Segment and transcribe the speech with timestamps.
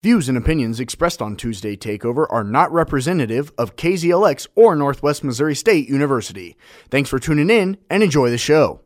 [0.00, 5.56] Views and opinions expressed on Tuesday Takeover are not representative of KZLX or Northwest Missouri
[5.56, 6.56] State University.
[6.88, 8.80] Thanks for tuning in and enjoy the show.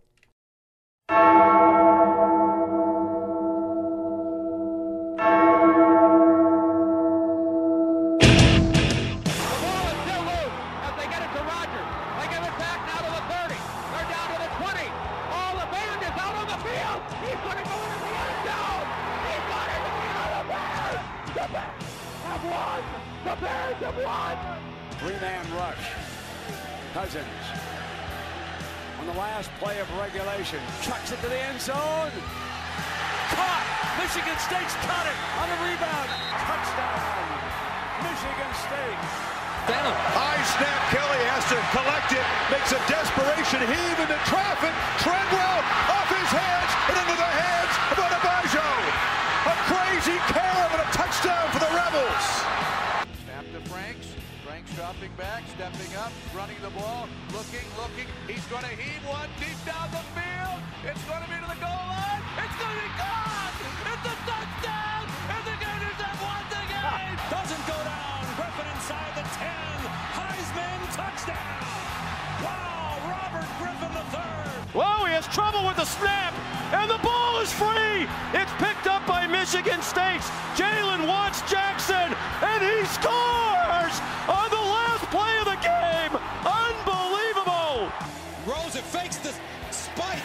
[88.43, 88.79] Unbelievable.
[88.79, 89.33] it fakes the
[89.71, 90.19] spike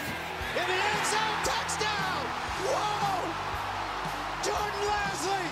[0.58, 1.38] in the end zone.
[1.46, 2.26] Touchdown!
[2.66, 3.22] Whoa!
[4.42, 5.52] Jordan Leslie!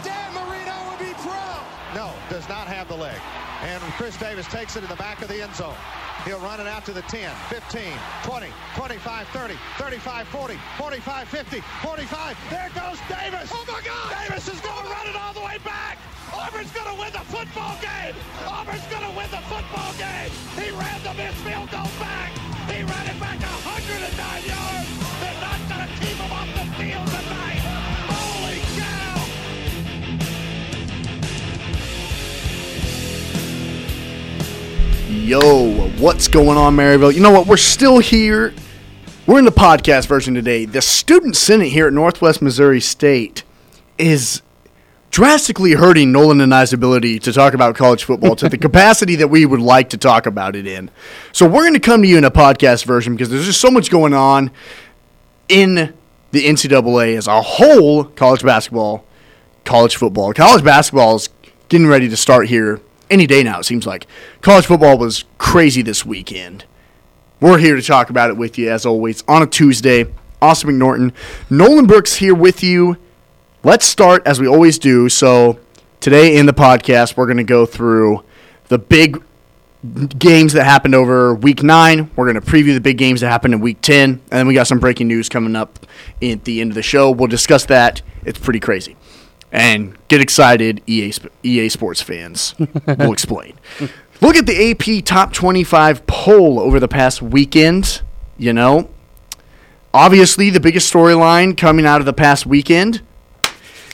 [0.00, 1.64] Dan Marino would be proud.
[1.94, 3.20] No, does not have the leg.
[3.62, 5.74] And Chris Davis takes it in the back of the end zone.
[6.24, 7.92] He'll run it out to the 10, 15,
[8.24, 12.36] 20, 25, 30, 35, 40, 45, 50, 45.
[12.50, 13.50] There goes Davis.
[13.52, 14.28] Oh my God!
[14.28, 15.65] Davis is going to run it all the way back.
[16.46, 18.14] Auburn's going to win the football game.
[18.46, 20.30] Auburn's going to win the football game.
[20.54, 22.30] He ran the missed field goal back.
[22.70, 24.88] He ran it back 109 yards.
[25.20, 27.62] They're not going to keep him off the field tonight.
[28.06, 29.26] Holy cow!
[35.10, 37.12] Yo, what's going on, Maryville?
[37.12, 37.48] You know what?
[37.48, 38.54] We're still here.
[39.26, 40.64] We're in the podcast version today.
[40.64, 43.42] The Student Senate here at Northwest Missouri State
[43.98, 44.42] is
[45.16, 49.28] drastically hurting Nolan and I's ability to talk about college football to the capacity that
[49.28, 50.90] we would like to talk about it in.
[51.32, 53.70] So we're going to come to you in a podcast version because there's just so
[53.70, 54.50] much going on
[55.48, 55.94] in
[56.32, 59.06] the NCAA as a whole, college basketball,
[59.64, 60.34] college football.
[60.34, 61.30] College basketball is
[61.70, 64.06] getting ready to start here any day now, it seems like.
[64.42, 66.66] College football was crazy this weekend.
[67.40, 70.12] We're here to talk about it with you, as always, on a Tuesday.
[70.42, 71.14] Austin McNorton.
[71.48, 72.98] Nolan Brooks here with you.
[73.66, 75.08] Let's start as we always do.
[75.08, 75.58] So,
[75.98, 78.22] today in the podcast, we're going to go through
[78.68, 79.20] the big
[80.16, 82.08] games that happened over week nine.
[82.14, 84.02] We're going to preview the big games that happened in week 10.
[84.04, 85.80] And then we got some breaking news coming up
[86.22, 87.10] at the end of the show.
[87.10, 88.02] We'll discuss that.
[88.24, 88.96] It's pretty crazy.
[89.50, 91.12] And get excited, EA,
[91.42, 92.54] EA Sports fans.
[92.86, 93.54] we'll explain.
[94.20, 98.02] Look at the AP Top 25 poll over the past weekend.
[98.38, 98.90] You know,
[99.92, 103.02] obviously, the biggest storyline coming out of the past weekend.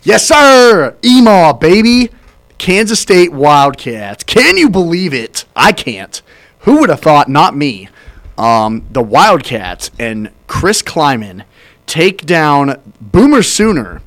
[0.04, 0.96] Yes, sir!
[1.02, 2.10] EMAW, baby!
[2.58, 4.24] Kansas State Wildcats.
[4.24, 5.44] Can you believe it?
[5.54, 6.20] I can't.
[6.60, 7.28] Who would have thought?
[7.28, 7.88] Not me.
[8.36, 11.44] Um, the Wildcats and Chris Klieman
[11.86, 14.02] take down Boomer Sooner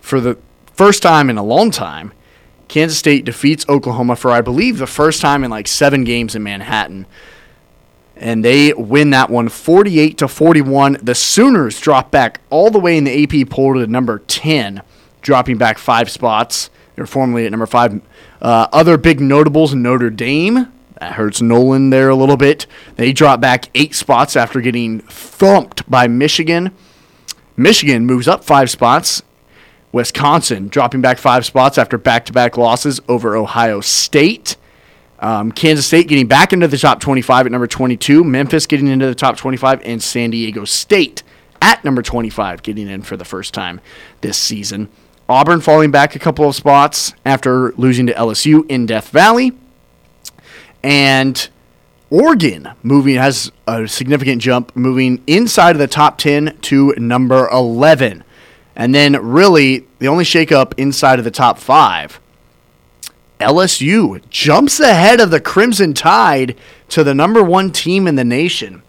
[0.00, 0.36] for the
[0.72, 2.12] first time in a long time.
[2.66, 6.42] Kansas State defeats Oklahoma for, I believe, the first time in like seven games in
[6.42, 7.06] Manhattan.
[8.18, 10.98] And they win that one 48 to 41.
[11.02, 14.82] The Sooners drop back all the way in the AP poll to number 10,
[15.22, 16.70] dropping back five spots.
[16.96, 18.00] They're formerly at number five.
[18.42, 20.72] Uh, other big notables Notre Dame.
[20.98, 22.66] That hurts Nolan there a little bit.
[22.96, 26.72] They drop back eight spots after getting thumped by Michigan.
[27.56, 29.22] Michigan moves up five spots.
[29.92, 34.56] Wisconsin dropping back five spots after back to back losses over Ohio State.
[35.20, 38.22] Um, Kansas State getting back into the top 25 at number 22.
[38.22, 39.82] Memphis getting into the top 25.
[39.84, 41.22] And San Diego State
[41.60, 43.80] at number 25 getting in for the first time
[44.20, 44.88] this season.
[45.28, 49.52] Auburn falling back a couple of spots after losing to LSU in Death Valley.
[50.82, 51.48] And
[52.10, 58.24] Oregon moving has a significant jump, moving inside of the top 10 to number 11.
[58.74, 62.20] And then, really, the only shakeup inside of the top five,
[63.38, 66.56] LSU jumps ahead of the Crimson Tide
[66.88, 68.82] to the number one team in the nation.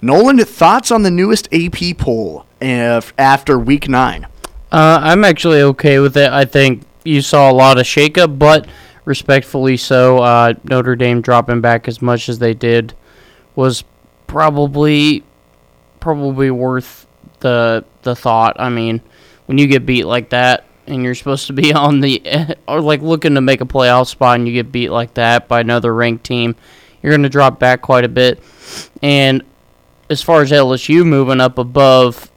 [0.00, 4.26] Nolan, thoughts on the newest AP poll af- after week nine?
[4.72, 6.30] Uh, I'm actually okay with it.
[6.30, 8.66] I think you saw a lot of shakeup, but
[9.04, 10.18] respectfully so.
[10.18, 12.94] Uh, Notre Dame dropping back as much as they did
[13.56, 13.84] was
[14.26, 15.24] probably
[15.98, 17.06] probably worth
[17.40, 18.56] the the thought.
[18.58, 19.00] I mean,
[19.46, 23.02] when you get beat like that and you're supposed to be on the or like
[23.02, 26.24] looking to make a playoff spot and you get beat like that by another ranked
[26.24, 26.56] team,
[27.02, 28.42] you're going to drop back quite a bit.
[29.02, 29.42] And
[30.08, 32.30] as far as LSU moving up above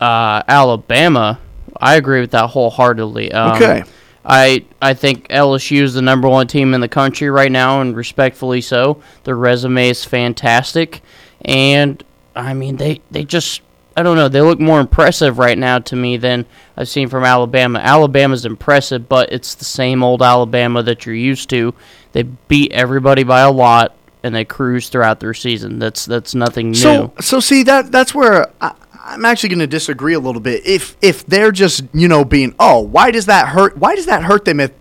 [0.00, 1.38] uh, Alabama,
[1.76, 3.32] I agree with that wholeheartedly.
[3.32, 3.84] Um, Okay.
[4.22, 7.96] I I think LSU is the number one team in the country right now, and
[7.96, 9.02] respectfully so.
[9.24, 11.00] Their resume is fantastic,
[11.42, 12.04] and
[12.36, 13.62] I mean they they just
[13.96, 16.46] I don't know they look more impressive right now to me than
[16.76, 17.80] I've seen from Alabama.
[17.80, 21.74] Alabama's impressive, but it's the same old Alabama that you're used to.
[22.12, 25.78] They beat everybody by a lot, and they cruise throughout their season.
[25.78, 26.76] That's that's nothing new.
[26.76, 30.64] So, so see that that's where I, I'm actually going to disagree a little bit.
[30.66, 33.76] If if they're just you know being oh why does that hurt?
[33.76, 34.72] Why does that hurt them if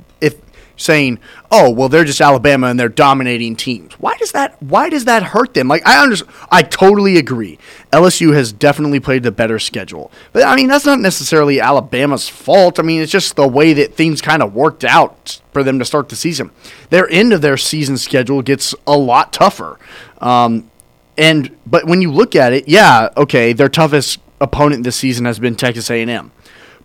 [0.79, 1.19] saying
[1.51, 3.93] oh well they're just Alabama and they're dominating teams?
[3.93, 5.67] Why does that why does that hurt them?
[5.67, 6.15] Like I under,
[6.49, 7.59] I totally agree.
[7.91, 12.79] LSU has definitely played the better schedule, but I mean that's not necessarily Alabama's fault.
[12.79, 15.85] I mean it's just the way that things kind of worked out for them to
[15.85, 16.51] start the season.
[16.89, 19.77] Their end of their season schedule gets a lot tougher.
[20.19, 20.69] Um,
[21.17, 25.37] and but when you look at it, yeah, okay, their toughest opponent this season has
[25.37, 26.31] been Texas A&M.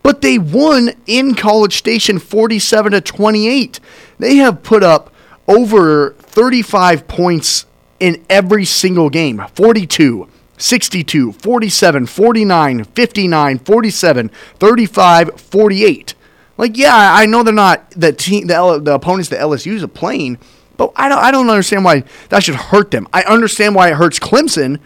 [0.04, 3.80] But they won in College Station 47 to 28.
[4.18, 5.10] They have put up
[5.48, 7.64] over 35 points
[7.98, 9.42] in every single game.
[9.54, 10.28] 42,
[10.58, 16.14] 62, 47, 49, 59, 47, 35, 48.
[16.58, 19.88] Like, yeah, I know they're not the team, the, L- the opponents the LSU's are
[19.88, 20.36] playing,
[20.76, 23.08] but I don't, I don't understand why that should hurt them.
[23.12, 24.80] I understand why it hurts Clemson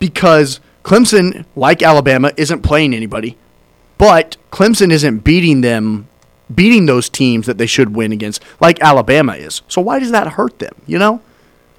[0.00, 3.38] because Clemson, like Alabama, isn't playing anybody,
[4.04, 6.08] but Clemson isn't beating them,
[6.54, 9.62] beating those teams that they should win against, like Alabama is.
[9.66, 10.74] So why does that hurt them?
[10.86, 11.22] You know?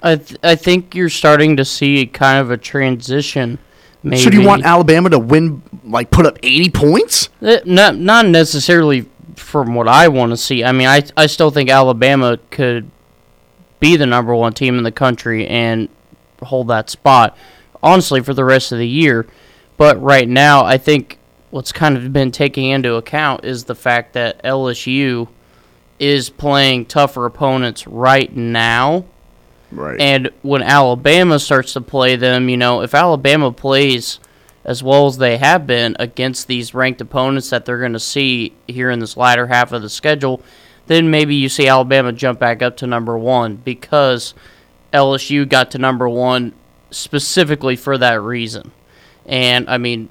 [0.02, 3.58] I th- I think you're starting to see kind of a transition.
[4.02, 4.22] Maybe.
[4.22, 7.28] So do you want Alabama to win, like put up 80 points?
[7.42, 9.06] Eh, Not not necessarily
[9.36, 10.64] from what I want to see.
[10.64, 12.90] I mean, I I still think Alabama could
[13.78, 15.88] be the number one team in the country and
[16.42, 17.36] hold that spot.
[17.82, 19.26] Honestly, for the rest of the year,
[19.76, 21.15] but right now, I think
[21.50, 25.28] what's kind of been taking into account is the fact that LSU
[25.98, 29.04] is playing tougher opponents right now.
[29.72, 30.00] Right.
[30.00, 34.20] And when Alabama starts to play them, you know, if Alabama plays
[34.64, 38.52] as well as they have been against these ranked opponents that they're going to see
[38.66, 40.42] here in this latter half of the schedule,
[40.88, 44.34] then maybe you see Alabama jump back up to number one because
[44.92, 46.52] LSU got to number one
[46.90, 48.72] specifically for that reason.
[49.24, 50.08] And I mean,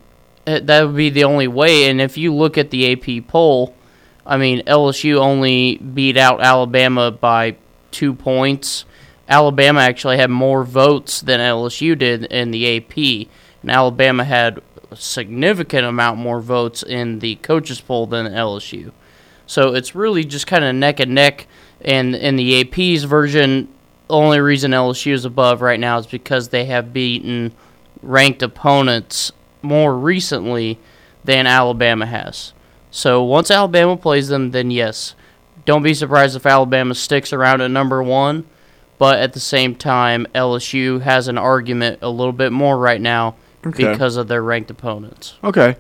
[0.48, 1.90] Eh, that would be the only way.
[1.90, 3.76] And if you look at the AP poll,
[4.26, 7.56] I mean, LSU only beat out Alabama by
[7.92, 8.86] two points.
[9.28, 13.28] Alabama actually had more votes than LSU did in the AP,
[13.62, 14.62] and Alabama had
[14.92, 18.92] a significant amount more votes in the coaches poll than LSU.
[19.48, 21.48] So it's really just kind of neck and neck.
[21.82, 23.68] And in the AP's version,
[24.08, 27.52] the only reason LSU is above right now is because they have beaten
[28.02, 29.32] ranked opponents
[29.66, 30.80] more recently
[31.24, 32.54] than Alabama has.
[32.92, 35.16] So once Alabama plays them, then yes,
[35.66, 38.46] don't be surprised if Alabama sticks around at number one.
[38.98, 43.36] But at the same time, LSU has an argument a little bit more right now
[43.66, 43.92] Okay.
[43.92, 45.34] because of their ranked opponents.
[45.44, 45.76] Okay.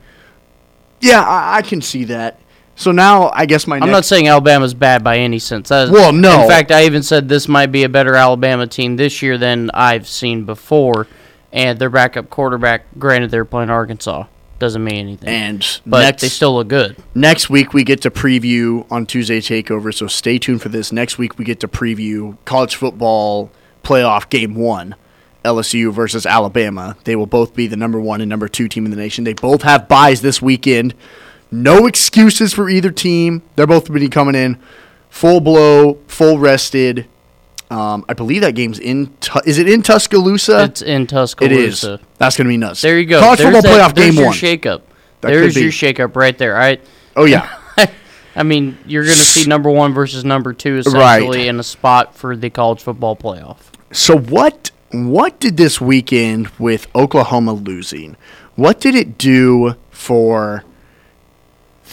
[1.00, 2.40] Yeah, I, I can see that.
[2.76, 5.72] So now I guess my I'm not saying Alabama's bad by any sense.
[5.72, 6.42] Is- Well, no.
[6.42, 9.72] In fact, I even said this might be a better Alabama team this year than
[9.74, 11.08] I've seen before.
[11.56, 14.26] And their backup quarterback, granted, they're playing Arkansas,
[14.60, 15.30] doesn't mean anything.
[15.30, 16.98] and but next they still look good.
[17.16, 19.94] next week we get to preview on Tuesday Takeover.
[19.94, 20.92] So stay tuned for this.
[20.92, 23.50] Next week we get to preview college football
[23.84, 24.96] playoff game one.
[25.46, 26.98] LSU versus Alabama.
[27.04, 29.24] They will both be the number one and number two team in the nation.
[29.26, 30.96] They both have buys this weekend.
[31.52, 33.44] No excuses for either team.
[33.56, 34.58] They're both going to be coming in
[35.10, 37.08] full blow, full rested.
[37.72, 39.08] Um, I believe that game's in.
[39.22, 40.66] Tu- is it in Tuscaloosa?
[40.66, 41.94] It's in Tuscaloosa.
[41.94, 42.00] is.
[42.18, 42.82] That's going to be nuts.
[42.82, 43.20] There you go.
[43.20, 44.36] College There's football that- playoff game your one.
[44.36, 44.82] shakeup.
[45.22, 46.58] That There's your shakeup right there.
[46.58, 46.78] I,
[47.16, 47.58] oh yeah.
[48.36, 51.18] I mean, you're going to see number one versus number two Right.
[51.22, 53.58] essentially in a spot for the college football playoff.
[53.92, 58.18] So what what did this weekend with Oklahoma losing?
[58.56, 60.64] What did it do for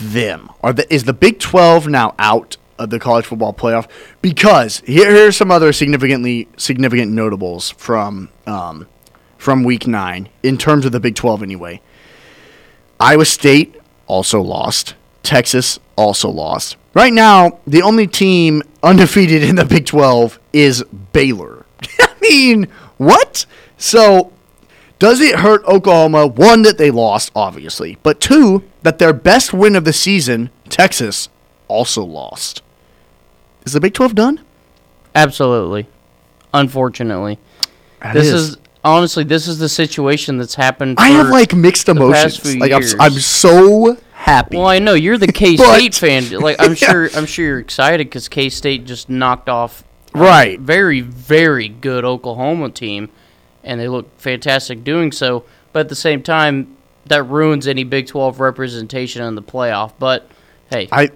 [0.00, 0.50] them?
[0.62, 3.88] Are the, is the Big 12 now out of the college football playoff?
[4.20, 8.86] Because here, here's some other significantly significant notables from um,
[9.38, 11.80] from week 9 in terms of the Big 12 anyway.
[13.00, 13.74] Iowa State
[14.06, 14.94] also lost.
[15.24, 16.76] Texas also lost.
[16.94, 21.66] Right now, the only team undefeated in the Big 12 is Baylor.
[22.00, 23.46] I mean, what?
[23.76, 24.32] So,
[24.98, 26.28] does it hurt Oklahoma?
[26.28, 31.28] One, that they lost, obviously, but two, that their best win of the season, Texas,
[31.72, 32.62] also lost.
[33.64, 34.40] Is the Big 12 done?
[35.14, 35.86] Absolutely.
[36.54, 37.38] Unfortunately.
[38.00, 38.56] That this is.
[38.84, 42.56] honestly this is the situation that's happened I have like mixed emotions.
[42.56, 42.82] Like I'm.
[42.98, 44.56] I'm so happy.
[44.56, 46.30] Well, I know you're the K-State fan.
[46.40, 50.60] Like I'm sure, I'm sure you're excited because K State just knocked off a Right.
[50.60, 53.08] very, very good Oklahoma team,
[53.64, 55.44] and they look fantastic doing so.
[55.72, 56.76] But at the same time,
[57.06, 59.92] that ruins any Big 12 representation in the playoff.
[59.98, 60.28] But
[60.70, 61.10] hey, I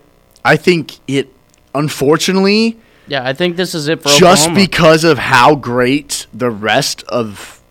[0.47, 1.33] I think it
[1.75, 4.67] unfortunately yeah, I think this is it for just Oklahoma.
[4.67, 7.63] because of how great the rest of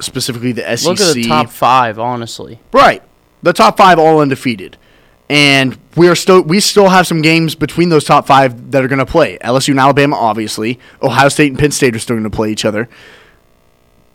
[0.00, 2.60] specifically the SEC Look at the top five, honestly.
[2.72, 3.02] right.
[3.42, 4.76] The top 5 all undefeated.
[5.30, 8.88] And we are still we still have some games between those top 5 that are
[8.88, 10.78] going to play LSU and Alabama obviously.
[11.02, 12.88] Ohio State and Penn State are still going to play each other.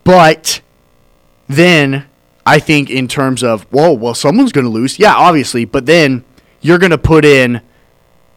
[0.03, 0.61] But
[1.47, 2.05] then
[2.45, 4.97] I think in terms of whoa well someone's going to lose.
[4.99, 5.65] Yeah obviously.
[5.65, 6.25] But then
[6.61, 7.61] you're going to put in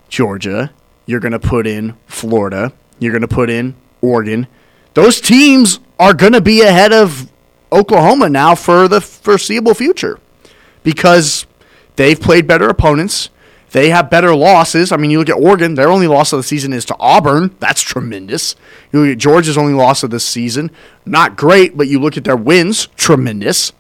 [0.08, 0.72] Georgia,
[1.06, 4.46] you're going to put in Florida, you're going to put in Oregon.
[4.94, 7.30] Those teams are going to be ahead of
[7.72, 10.18] Oklahoma now for the foreseeable future
[10.82, 11.46] because
[11.96, 13.30] they've played better opponents.
[13.72, 14.92] They have better losses.
[14.92, 17.54] I mean, you look at Oregon, their only loss of the season is to Auburn.
[17.58, 18.54] That's tremendous.
[18.92, 20.70] You look at Georgia's only loss of the season.
[21.04, 23.72] Not great, but you look at their wins, tremendous.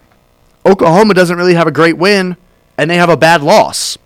[0.66, 2.36] Oklahoma doesn't really have a great win,
[2.76, 3.96] and they have a bad loss.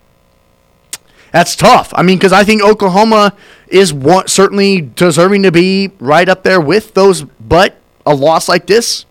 [1.32, 1.92] That's tough.
[1.94, 3.34] I mean, because I think Oklahoma
[3.68, 8.66] is one, certainly deserving to be right up there with those, but a loss like
[8.66, 9.06] this,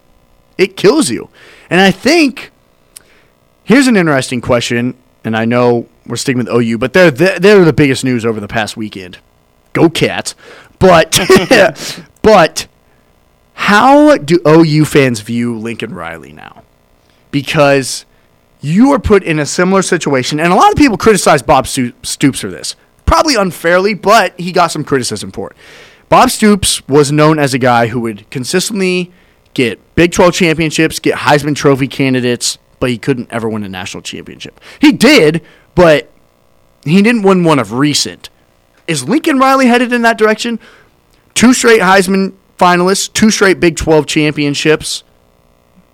[0.58, 1.30] it kills you.
[1.70, 2.52] And I think
[3.64, 7.66] here's an interesting question, and I know we're sticking with OU, but they're they're, they're
[7.66, 9.20] the biggest news over the past weekend.
[9.74, 10.36] Go Cats!
[10.80, 11.20] But
[12.22, 12.68] but
[13.54, 16.64] how do OU fans view Lincoln Riley now?
[17.32, 18.06] Because
[18.62, 22.40] you are put in a similar situation, and a lot of people criticize Bob Stoops
[22.40, 22.76] for this.
[23.06, 25.58] Probably unfairly, but he got some criticism for it.
[26.10, 29.12] Bob Stoops was known as a guy who would consistently
[29.54, 34.04] get Big 12 championships, get Heisman Trophy candidates, but he couldn't ever win a national
[34.04, 34.60] championship.
[34.80, 35.42] He did,
[35.76, 36.10] but
[36.84, 38.30] he didn't win one of recent.
[38.88, 40.60] Is Lincoln Riley headed in that direction?
[41.34, 45.04] Two straight Heisman finalists, two straight Big 12 championships,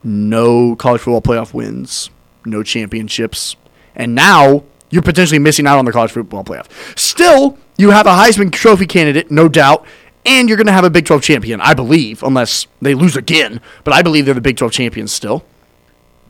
[0.03, 2.09] no college football playoff wins,
[2.45, 3.55] no championships,
[3.95, 6.67] and now you're potentially missing out on the college football playoff.
[6.97, 9.85] Still, you have a Heisman Trophy candidate, no doubt,
[10.25, 13.61] and you're going to have a Big 12 champion, I believe, unless they lose again.
[13.83, 15.45] But I believe they're the Big 12 champions still.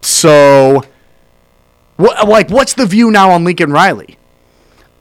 [0.01, 0.83] So,
[1.97, 4.17] what, like, what's the view now on Lincoln Riley?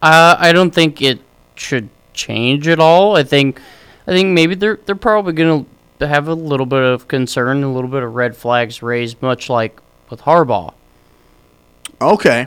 [0.00, 1.20] Uh, I don't think it
[1.54, 3.16] should change at all.
[3.16, 3.60] I think,
[4.06, 5.64] I think maybe they're they're probably gonna
[6.00, 9.80] have a little bit of concern, a little bit of red flags raised, much like
[10.10, 10.74] with Harbaugh.
[12.12, 12.46] Okay.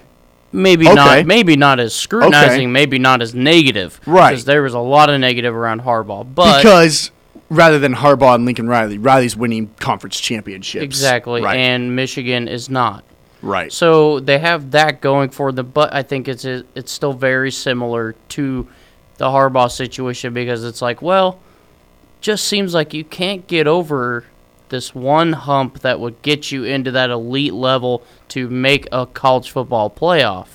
[0.54, 0.96] Maybe Okay.
[0.96, 1.26] not.
[1.26, 2.72] Maybe not as scrutinizing.
[2.72, 4.00] Maybe not as negative.
[4.06, 4.32] Right.
[4.32, 6.26] Because there was a lot of negative around Harbaugh.
[6.34, 7.12] But because
[7.50, 10.84] rather than Harbaugh and Lincoln Riley, Riley's winning conference championships.
[10.84, 11.58] exactly, Right.
[11.58, 13.04] and Michigan is not.
[13.42, 13.72] right.
[13.72, 18.16] So they have that going for them, but I think it's it's still very similar
[18.30, 18.68] to
[19.18, 21.40] the Harbaugh situation because it's like, well,
[22.22, 24.24] just seems like you can't get over
[24.70, 29.50] this one hump that would get you into that elite level to make a college
[29.52, 30.48] football playoff.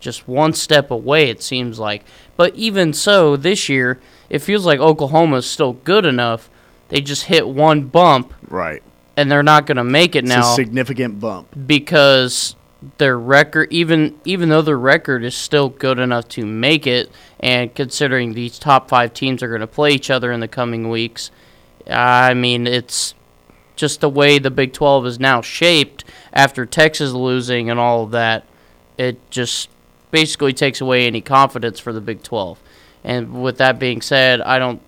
[0.00, 2.04] Just one step away, it seems like.
[2.36, 3.98] But even so, this year,
[4.30, 6.48] it feels like Oklahoma is still good enough.
[6.88, 8.80] They just hit one bump, right.
[9.16, 11.48] and they're not going to make it It's now a significant bump.
[11.66, 12.54] because
[12.98, 17.74] their record even even though their record is still good enough to make it and
[17.74, 21.32] considering these top 5 teams are going to play each other in the coming weeks
[21.90, 23.14] I mean it's
[23.78, 28.10] just the way the Big 12 is now shaped after Texas losing and all of
[28.10, 28.44] that
[28.98, 29.70] it just
[30.10, 32.60] basically takes away any confidence for the Big 12
[33.04, 34.82] and with that being said I don't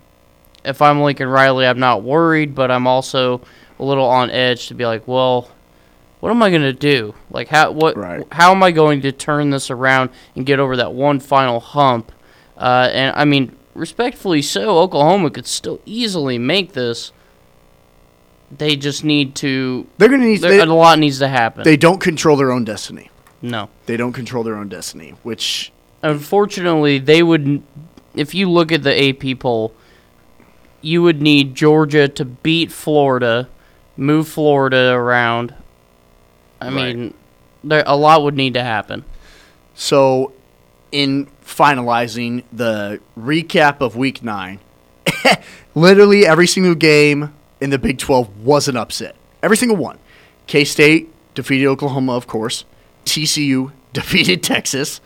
[0.65, 3.41] if I'm Lincoln Riley I'm not worried but I'm also
[3.79, 5.51] a little on edge to be like well
[6.21, 7.15] what am I going to do?
[7.31, 8.27] Like how what Right.
[8.33, 12.13] how am I going to turn this around and get over that one final hump?
[12.59, 17.11] Uh, and I mean, respectfully so, Oklahoma could still easily make this.
[18.51, 19.87] They just need to.
[19.99, 20.41] They're going to need.
[20.41, 21.63] They, a lot needs to happen.
[21.65, 23.11] they don't control their own destiny.
[23.43, 27.63] no, They don't control their own destiny, which unfortunately, they would.
[28.15, 29.73] If you look at the AP poll,
[30.81, 33.49] you would need Georgia to beat Florida,
[33.97, 35.55] move Florida around.
[36.61, 36.97] I Right.
[36.97, 37.15] mean,
[37.63, 39.05] there a lot would need to happen.
[39.75, 40.33] So,
[40.91, 44.59] in finalizing the recap of Week Nine,
[45.75, 49.17] literally every single game in the Big 12 was an upset.
[49.43, 49.99] Every single one.
[50.47, 52.65] K State defeated Oklahoma, of course.
[53.05, 55.01] TCU defeated Texas.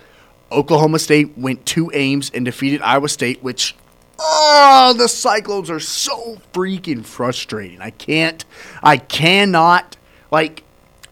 [0.51, 3.75] Oklahoma State went to Ames and defeated Iowa State, which
[4.19, 7.81] oh, the Cyclones are so freaking frustrating.
[7.81, 8.45] I can't,
[8.83, 9.97] I cannot,
[10.31, 10.63] like,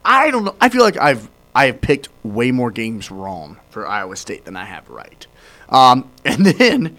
[0.04, 0.54] I don't know.
[0.60, 4.56] I feel like I've I have picked way more games wrong for Iowa State than
[4.56, 5.26] I have right.
[5.68, 6.96] Um, and then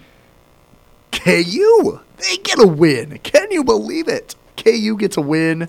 [1.14, 3.18] KU, they get a win.
[3.22, 4.34] Can you believe it?
[4.56, 5.68] KU gets a win.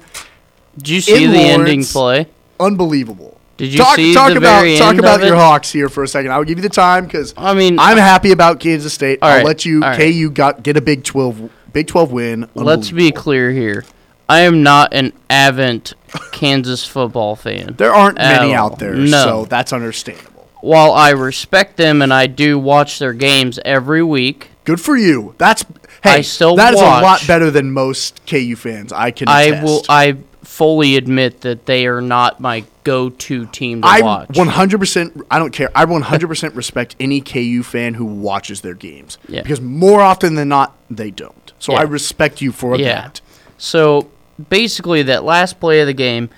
[0.78, 2.28] Did you see the ending play?
[2.60, 3.40] Unbelievable.
[3.58, 5.38] Did you talk, see talk the about very talk about your it?
[5.38, 6.32] Hawks here for a second?
[6.34, 9.20] I'll give you the time because I mean, I'm happy about Kansas State.
[9.22, 9.98] I'll right, let you right.
[9.98, 12.50] KU got get a Big Twelve Big Twelve win.
[12.54, 13.86] let's be clear here.
[14.28, 15.94] I am not an avid
[16.32, 17.76] Kansas football fan.
[17.78, 18.72] There aren't many all.
[18.74, 19.24] out there, No.
[19.24, 20.50] so that's understandable.
[20.62, 25.36] While I respect them and I do watch their games every week, Good for you.
[25.38, 25.64] That's
[26.04, 28.92] hey, I still that is a lot better than most KU fans.
[28.92, 29.28] I can.
[29.30, 29.64] I attest.
[29.64, 29.84] will.
[29.88, 34.30] I fully admit that they are not my go-to team to I watch.
[34.30, 35.24] 100%.
[35.32, 35.70] I don't care.
[35.76, 39.42] I 100% respect any KU fan who watches their games Yeah.
[39.42, 41.52] because more often than not they don't.
[41.58, 41.80] So Yeah.
[41.80, 43.02] I respect you for Yeah.
[43.02, 43.22] that.
[43.58, 44.08] So
[44.50, 46.30] basically, that last play of the game,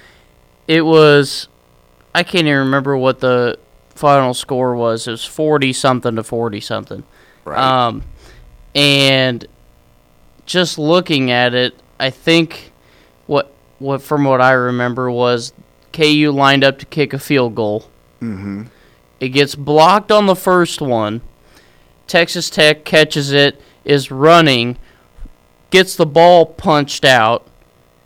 [0.67, 1.47] it was.
[2.15, 3.57] I can't even remember what the
[3.93, 5.07] final score was.
[5.07, 7.03] It was forty something to forty something.
[7.45, 7.59] Right.
[7.59, 8.03] Um,
[8.77, 9.45] and
[10.45, 12.71] just looking at it, I think
[13.25, 15.51] what what from what I remember was
[15.91, 17.89] KU lined up to kick a field goal.
[18.21, 18.63] Mm-hmm.
[19.19, 21.21] It gets blocked on the first one.
[22.05, 24.77] Texas Tech catches it, is running,
[25.71, 27.45] gets the ball punched out.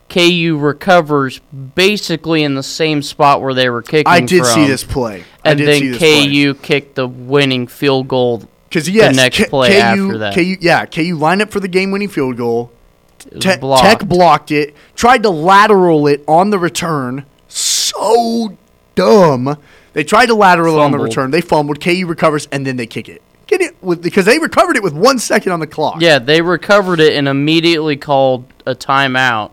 [0.10, 1.40] KU recovers
[1.76, 5.24] basically in the same spot where they were kicking I did see this play.
[5.46, 6.28] I And did then see this play.
[6.28, 8.44] KU kicked the winning field goal.
[8.72, 10.34] Because yes, next K- play KU, after that.
[10.34, 12.72] KU, yeah, KU lined up for the game-winning field goal.
[13.20, 13.84] Te- blocked.
[13.84, 14.74] Tech blocked it.
[14.96, 17.26] Tried to lateral it on the return.
[17.50, 18.58] So
[18.96, 19.58] dumb.
[19.92, 21.32] They tried to lateral it on the return.
[21.32, 21.82] They fumbled.
[21.82, 23.22] KU recovers and then they kick it.
[23.46, 25.98] Get it with because they recovered it with one second on the clock.
[26.00, 29.52] Yeah, they recovered it and immediately called a timeout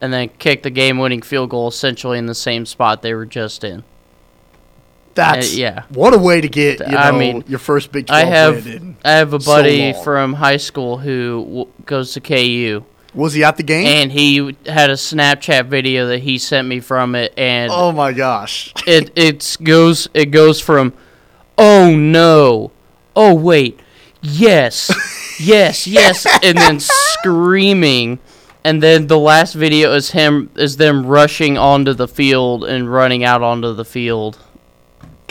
[0.00, 3.26] and then kicked the game winning field goal essentially in the same spot they were
[3.26, 3.82] just in.
[5.14, 5.82] That's Uh, yeah.
[5.90, 8.66] What a way to get you know I mean, your first Big I have
[9.04, 10.04] I have a buddy long.
[10.04, 13.86] from high school who w- goes to KU Was he at the game?
[13.86, 18.12] and he had a Snapchat video that he sent me from it and oh my
[18.12, 18.72] gosh!
[18.86, 20.92] it it goes it goes from
[21.58, 22.70] oh no
[23.14, 23.78] oh wait
[24.22, 24.90] yes
[25.40, 28.18] yes yes and then screaming
[28.64, 33.24] and then the last video is him is them rushing onto the field and running
[33.24, 34.38] out onto the field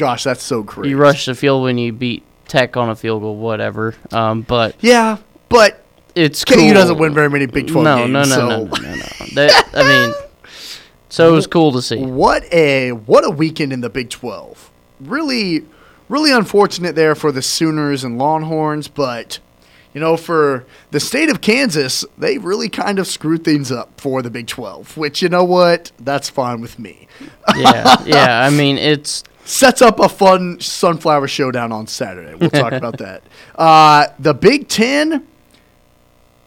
[0.02, 0.90] Gosh, that's so crazy.
[0.90, 4.76] you rush the field when you beat tech on a field goal whatever um but
[4.82, 5.84] Yeah, but
[6.16, 6.74] it's KU cool.
[6.74, 8.12] doesn't win very many Big Twelve no, games.
[8.12, 8.48] no no so.
[8.48, 10.14] no no no no that i mean
[11.10, 14.70] so it was cool to see What a what a weekend in the Big Twelve.
[15.00, 15.66] Really,
[16.10, 19.40] really unfortunate there for the Sooners and Longhorns, but
[19.94, 24.22] you know, for the state of Kansas, they really kind of screwed things up for
[24.22, 24.96] the Big Twelve.
[24.96, 27.08] Which you know what, that's fine with me.
[27.58, 32.36] yeah yeah i mean it's Sets up a fun sunflower showdown on Saturday.
[32.36, 33.24] We'll talk about that.
[33.56, 35.28] Uh, the Big Ten,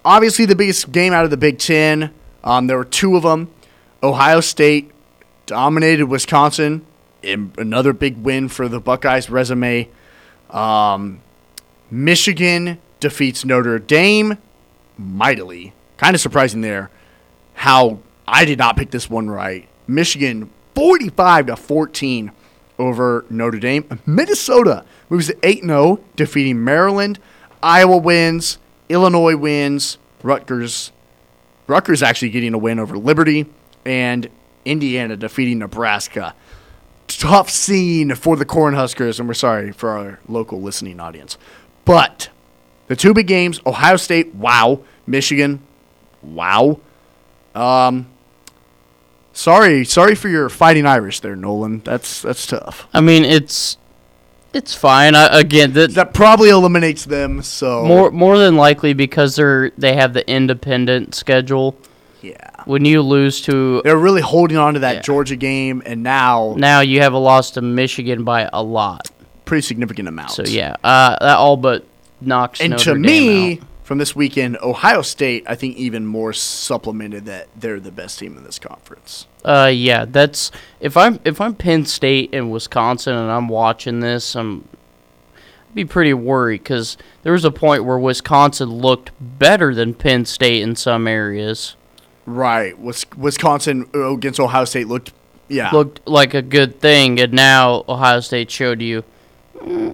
[0.05, 2.13] obviously the biggest game out of the Big Ten.
[2.43, 3.51] Um, there were two of them.
[4.03, 4.91] Ohio State
[5.47, 6.85] dominated Wisconsin.
[7.23, 9.89] in another big win for the Buckeyes' resume.
[10.51, 11.21] Um,
[11.91, 14.39] Michigan defeats Notre Dame
[14.99, 15.73] mightily.
[15.97, 16.91] Kind of surprising there
[17.55, 19.69] how I did not pick this one right.
[19.87, 22.33] Michigan 45 to 14
[22.79, 24.01] over Notre Dame.
[24.07, 27.19] Minnesota moves to 8 0, defeating Maryland.
[27.63, 28.59] Iowa wins.
[28.89, 29.99] Illinois wins.
[30.23, 30.93] Rutgers
[31.67, 33.47] Rutgers actually getting a win over Liberty,
[33.87, 34.29] and
[34.65, 36.35] Indiana defeating Nebraska.
[37.07, 41.39] Tough scene for the Cornhuskers, and we're sorry for our local listening audience.
[41.85, 42.29] But
[42.89, 44.81] the two big games Ohio State, wow.
[45.07, 45.61] Michigan,
[46.23, 46.81] wow.
[47.55, 48.09] Um,
[49.35, 51.81] sorry, sorry for your fighting Irish there, Nolan.
[51.85, 52.87] That's that's tough.
[52.95, 53.77] I mean, it's
[54.55, 55.15] it's fine.
[55.15, 57.43] I, again, that That probably eliminates them.
[57.43, 61.77] So more more than likely because they're they have the independent schedule.
[62.23, 65.03] yeah, When you lose to they're really holding on to that Yeah.
[65.03, 69.11] Georgia game, and now now, you have a loss to Michigan by a lot.
[69.45, 70.31] pretty significant amount.
[70.31, 71.85] So yeah, uh, that all but
[72.21, 72.61] knocks.
[72.61, 73.67] And Notre to Dame me, out.
[73.85, 78.37] From this weekend, Ohio State, I think, even more supplemented that they're the best team
[78.37, 79.27] in this conference.
[79.45, 84.35] Uh, yeah, that's if I'm if I'm Penn State and Wisconsin and I'm watching this,
[84.35, 84.67] I'm
[85.69, 90.25] I'd be pretty worried because there was a point where Wisconsin looked better than Penn
[90.25, 91.77] State in some areas.
[92.25, 92.79] Right.
[92.79, 95.13] Wis- Wisconsin uh, against Ohio State looked,
[95.49, 95.71] yeah.
[95.73, 99.05] Looked like a good thing, and now Ohio State showed you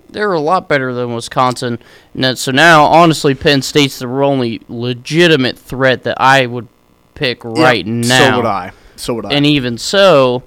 [0.08, 1.78] they're a lot better than Wisconsin.
[2.14, 6.68] And so now, honestly, Penn State's the only legitimate threat that I would
[7.14, 8.30] pick right now.
[8.30, 8.72] So would I.
[8.96, 9.30] So would I.
[9.32, 10.42] And even so,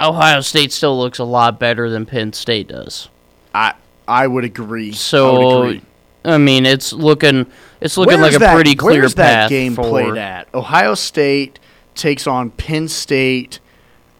[0.00, 3.08] Ohio State still looks a lot better than Penn State does.
[3.54, 3.74] I
[4.08, 4.86] I would agree.
[4.86, 5.82] I would So, agree.
[6.24, 7.46] I mean, it's looking
[7.80, 10.48] it's looking Where's like a that- pretty clear path that game for played at?
[10.54, 11.58] Ohio State
[11.94, 13.60] takes on Penn State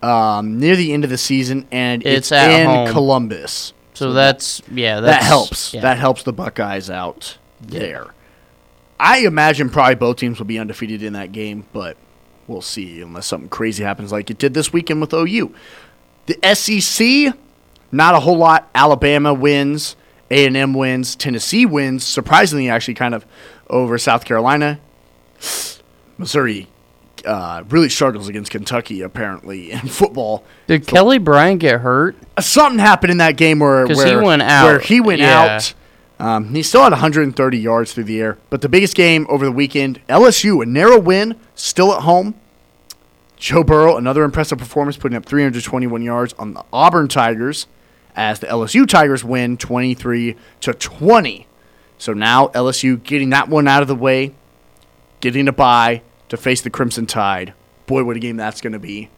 [0.05, 2.89] um, near the end of the season, and it's, It's in home.
[2.93, 3.73] Columbus.
[3.95, 5.73] So that's yeah, that's, that helps.
[5.75, 5.81] yeah.
[5.83, 8.09] That helps the Buckeyes out there.
[8.99, 11.97] I imagine probably both teams will be undefeated in that game, but
[12.47, 15.55] we'll see unless something crazy happens like it did this weekend with OU.
[16.27, 17.35] The SEC,
[17.93, 18.69] not a whole lot.
[18.75, 19.95] Alabama wins,
[20.31, 22.03] A and M wins, Tennessee wins.
[22.05, 23.25] Surprisingly, actually, kind of
[23.71, 24.81] over South Carolina.
[26.19, 26.69] Missouri
[27.27, 30.45] uh, really struggles against Kentucky apparently in football.
[30.67, 32.17] Did Kelly Bryant get hurt?
[32.41, 34.65] Something happened in that game where where he went out.
[34.65, 35.57] Where he went Yeah.
[35.57, 35.75] out.
[36.21, 39.51] Um, he still had 130 yards through the air, but the biggest game over the
[39.53, 42.35] weekend, LSU, a narrow win, still at home.
[43.37, 47.67] Joe Burrow, another impressive performance, putting up 321 yards on the Auburn Tigers,
[48.15, 51.47] as the LSU Tigers win 23 to 20.
[51.99, 54.35] So now LSU getting that one out of the way,
[55.21, 56.03] getting a bye
[56.37, 57.55] to face the Crimson Tide.
[57.87, 59.11] Boy, what a game that's going to be.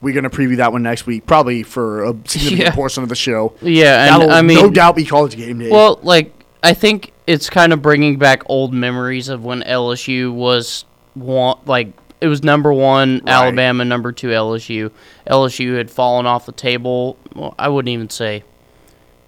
[0.00, 2.74] We're going to preview that one next week, probably for a significant Yeah.
[2.74, 3.54] portion of the show.
[3.60, 5.70] Yeah, That'll I mean, no doubt be college game day.
[5.70, 10.84] Well, like I think it's kind of bringing back old memories of when LSU was
[11.14, 11.88] one, like
[12.20, 14.92] it was number one Alabama, number two LSU.
[15.26, 17.16] LSU had fallen off the table.
[17.34, 18.44] Well, I wouldn't even say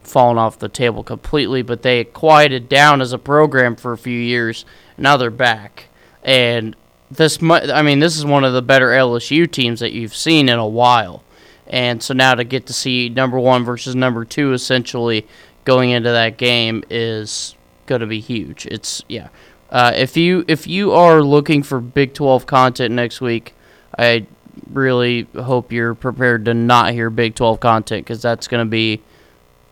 [0.04, 4.18] fallen off the table completely, but they quieted down as a program for a few
[4.18, 4.64] years.
[4.96, 5.88] Now they're back,
[6.22, 6.74] and
[7.10, 10.48] this, mu- I mean, this is one of the better LSU teams that you've seen
[10.48, 11.24] in a while.
[11.66, 15.26] And so now to get to see number one versus number two essentially
[15.64, 17.54] going into that game is
[17.86, 18.66] going to be huge.
[18.66, 19.28] It's yeah.
[19.70, 23.54] Uh, if you if you are looking for Big Twelve content next week,
[23.96, 24.26] I
[24.68, 29.00] really hope you're prepared to not hear Big Twelve content because that's going to be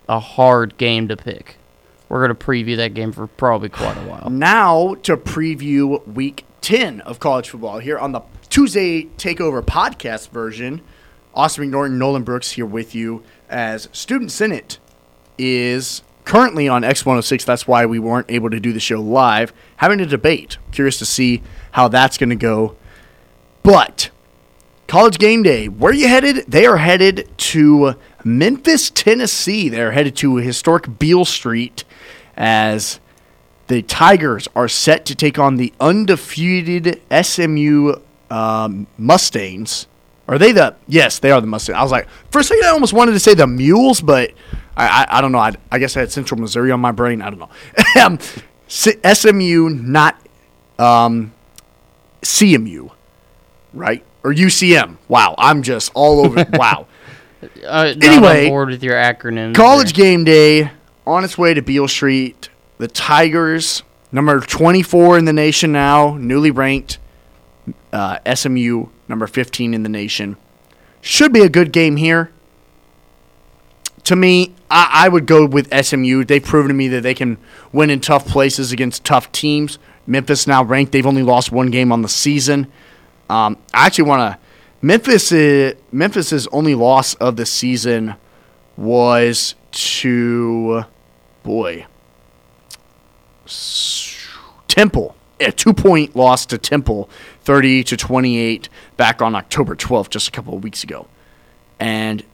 [0.09, 1.57] a hard game to pick.
[2.09, 4.31] We're going to preview that game for probably quite a while.
[4.31, 10.81] now to preview week 10 of college football here on the Tuesday Takeover podcast version.
[11.35, 14.79] Austin Norton, Nolan Brooks here with you as Student Senate
[15.37, 17.44] is currently on X106.
[17.44, 20.59] That's why we weren't able to do the show live, having a debate.
[20.73, 21.42] Curious to see
[21.73, 22.77] how that's going to go.
[23.62, 24.11] But
[24.88, 25.68] College game day.
[25.68, 26.47] Where are you headed?
[26.49, 29.68] They are headed to Memphis, Tennessee.
[29.68, 31.85] They're headed to historic Beale Street
[32.38, 32.99] as
[33.68, 37.94] the Tigers are set to take on the undefeated SMU
[38.31, 39.87] um, Mustangs.
[40.26, 40.74] Are they the?
[40.87, 41.76] Yes, they are the Mustangs.
[41.76, 44.33] I was like, for a second, I almost wanted to say the Mules, but
[44.76, 45.38] I, I, I don't know.
[45.38, 47.22] I, I guess I had Central Missouri on my brain.
[47.22, 47.50] I don't know.
[48.02, 48.18] um,
[48.68, 50.20] SMU, not
[50.78, 51.33] um,
[52.22, 52.90] CMU,
[53.72, 54.04] right?
[54.24, 54.96] Or UCM.
[55.09, 56.44] Wow, I'm just all over.
[56.52, 56.87] wow.
[57.64, 59.54] Uh, Anyway, board with your acronyms.
[59.54, 60.04] College there.
[60.04, 60.70] game day
[61.07, 62.50] on its way to Beale Street.
[62.78, 66.98] The Tigers, number 24 in the nation now, newly ranked.
[67.92, 70.36] Uh, SMU, number 15 in the nation.
[71.00, 72.30] Should be a good game here.
[74.04, 76.24] To me, I, I would go with SMU.
[76.24, 77.36] They've proven to me that they can
[77.72, 79.78] win in tough places against tough teams.
[80.06, 80.92] Memphis now ranked.
[80.92, 82.68] They've only lost one game on the season.
[83.28, 84.38] Um, I actually want to.
[84.80, 85.32] Memphis.
[85.90, 88.14] Memphis's only loss of the season
[88.76, 90.84] was to
[91.42, 91.84] boy
[94.68, 95.14] Temple.
[95.40, 97.08] A two point loss to Temple,
[97.42, 101.06] thirty to twenty eight, back on October twelfth, just a couple of weeks ago.
[101.78, 102.24] And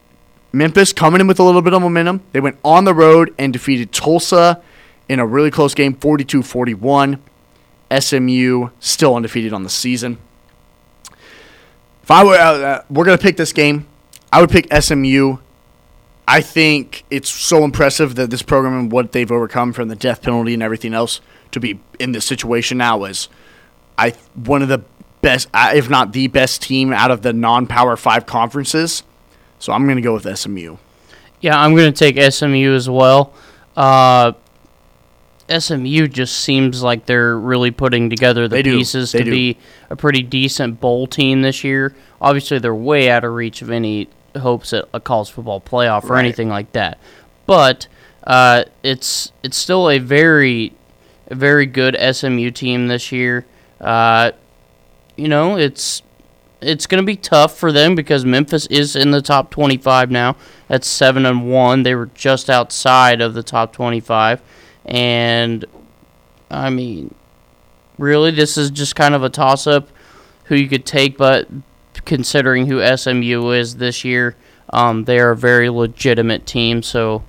[0.51, 2.21] Memphis coming in with a little bit of momentum.
[2.31, 4.61] They went on the road and defeated Tulsa
[5.09, 7.19] in a really close game, 42-41.
[7.99, 10.17] SMU still undefeated on the season.
[12.01, 13.85] If I were, uh, uh, we're gonna pick this game.
[14.31, 15.37] I would pick SMU.
[16.27, 20.21] I think it's so impressive that this program and what they've overcome from the death
[20.23, 23.29] penalty and everything else to be in this situation now is,
[23.97, 24.81] I one of the
[25.21, 29.03] best, if not the best team out of the non-power five conferences.
[29.59, 30.77] So I'm gonna go with SMU.
[31.41, 33.33] Yeah, I'm going to take SMU as well.
[33.77, 34.31] Uh,
[35.47, 39.29] SMU just seems like they're really putting together the They pieces to do.
[39.29, 39.57] be
[39.89, 41.95] a pretty decent bowl team this year.
[42.19, 46.13] Obviously, they're way out of reach of any hopes at a college football playoff or
[46.13, 46.19] Right.
[46.25, 46.97] anything like that.
[47.45, 47.87] But
[48.25, 50.73] uh, it's it's still a very
[51.27, 53.45] a very good SMU team this year.
[53.81, 54.31] Uh,
[55.15, 56.01] you know, it's
[56.61, 60.35] it's going to be tough for them because Memphis is in the top 25 now.
[60.69, 61.83] at 7 and 1.
[61.83, 64.41] They were just outside of the top 25.
[64.85, 65.65] And
[66.49, 67.13] I mean,
[67.97, 69.89] really this is just kind of a toss up
[70.45, 71.47] who you could take but
[72.05, 74.35] considering who SMU is this year,
[74.69, 76.81] um, they are a very legitimate team.
[76.81, 77.23] So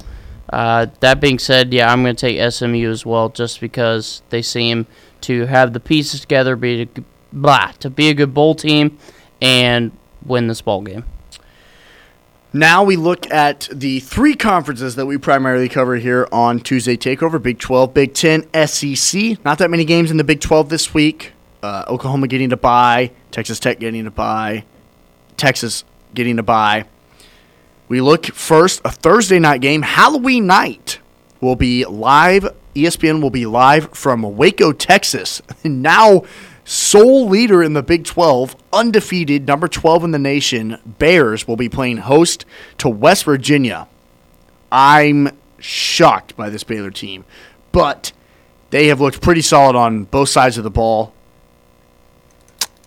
[0.53, 4.43] uh, that being said, yeah, I'm going to take SMU as well, just because they
[4.43, 4.87] seem
[5.23, 8.99] to have the pieces together, be g- blah, to be a good bowl team
[9.41, 9.93] and
[10.25, 11.05] win this ball game.
[12.53, 17.43] Now we look at the three conferences that we primarily cover here on Tuesday Takeover
[17.43, 19.45] Big 12, Big 10, SEC.
[19.45, 21.33] Not that many games in the Big 12 this week.
[21.67, 24.65] Uh, Oklahoma getting to bye, Texas Tech getting to bye,
[25.37, 25.83] Texas
[26.15, 26.85] getting to bye.
[27.89, 31.01] We look first, a Thursday night game, Halloween night
[31.41, 32.55] will be live.
[32.77, 35.43] ESPN will be live from Waco, Texas.
[35.65, 36.23] now,
[36.65, 41.69] sole leader in the Big 12, undefeated, number 12 in the nation, Bears will be
[41.69, 42.45] playing host
[42.79, 43.89] to West Virginia.
[44.71, 47.25] I'm shocked by this Baylor team,
[47.73, 48.13] but
[48.71, 51.13] they have looked pretty solid on both sides of the ball.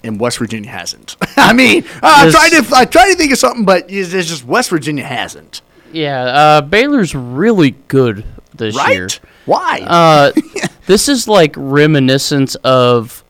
[0.03, 1.17] And West Virginia hasn't.
[1.37, 4.45] I mean, I'm trying to I'm trying to think of something, but it's it's just
[4.45, 5.61] West Virginia hasn't.
[5.91, 8.23] Yeah, uh, Baylor's really good
[8.55, 8.93] this Right?
[8.95, 9.07] year.
[9.45, 9.79] Why?
[9.81, 10.31] Uh,
[10.85, 13.23] this is like reminiscence of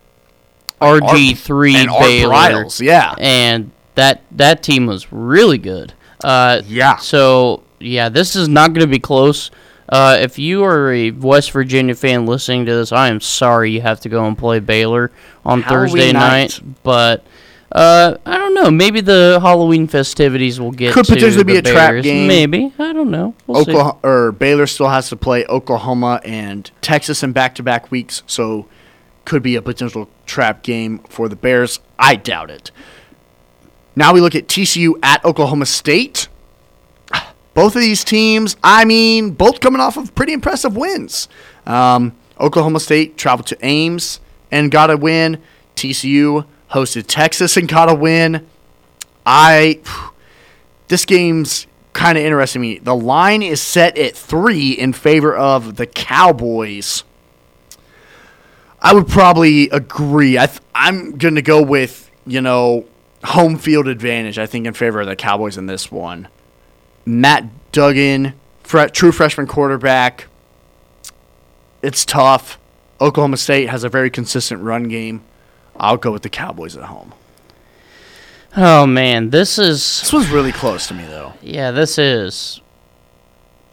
[0.82, 3.15] RG three Baylor, Briles, yeah.
[3.17, 5.93] and that that team was really good.
[6.23, 6.97] Uh, Yeah.
[6.97, 9.51] So yeah, this is not going to be close.
[9.88, 13.82] Uh, if you are a West Virginia fan listening to this, I am sorry you
[13.82, 15.12] have to go and play Baylor
[15.49, 16.62] on Halloween Thursday night.
[16.62, 16.75] night.
[16.83, 17.25] But
[17.71, 18.71] uh, I don't know.
[18.71, 22.27] Maybe the Halloween festivities will get Could to potentially the be a trap game.
[22.27, 23.35] Maybe I don't know.
[23.45, 23.71] We'll see.
[23.71, 28.67] Oklahoma or Baylor still has to play Oklahoma and Texas in back-to-back weeks, so
[29.25, 31.79] could be a potential trap game for the Bears.
[31.99, 32.71] I doubt it.
[33.95, 36.27] Now we look at TCU at Oklahoma State.
[37.53, 41.27] Both of these teams, I mean, both coming off of pretty impressive wins.
[41.65, 45.41] Um, Oklahoma State traveled to Ames and got a win.
[45.75, 48.45] TCU hosted Texas and got a win.
[49.25, 49.79] I
[50.88, 52.79] this game's kind of interesting me.
[52.79, 57.03] The line is set at three in favor of the Cowboys.
[58.81, 60.38] I would probably agree.
[60.38, 62.85] I th- I'm going to go with you know
[63.23, 64.38] home field advantage.
[64.39, 66.27] I think in favor of the Cowboys in this one.
[67.05, 68.33] Max Duggan,
[68.63, 70.27] fre- true freshman quarterback.
[71.81, 72.59] It's tough.
[73.01, 75.21] Oklahoma State has a very consistent run game.
[75.77, 77.13] I'll go with the Cowboys at home.
[78.57, 81.33] Oh man, this is This was really close to me though.
[81.41, 82.62] Yeah, this is.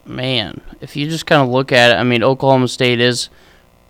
[0.05, 3.29] Man, if you just kind of look at it, I mean, Oklahoma State is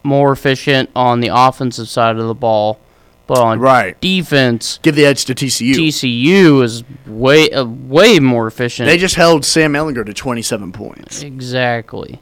[0.02, 2.78] more efficient on the offensive side of the ball,
[3.26, 4.00] but on Right.
[4.00, 5.74] defense, Give the edge to TCU.
[5.74, 8.86] TCU is way uh, way more efficient.
[8.88, 11.22] They just held Sam Ehlinger to 27 points.
[11.22, 12.20] exactly.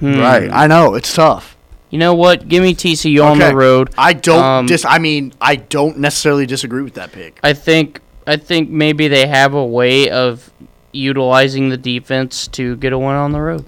[0.00, 0.18] Hmm.
[0.18, 0.50] Right.
[0.52, 1.53] I know it's tough.
[1.94, 2.48] You know what?
[2.48, 3.94] Give me TCU on the road.
[3.96, 4.84] I don't Um, dis.
[4.84, 7.38] I mean, I don't necessarily disagree with that pick.
[7.40, 10.52] I think I think maybe they have a way of
[10.90, 13.64] utilizing the defense to get a win on the road.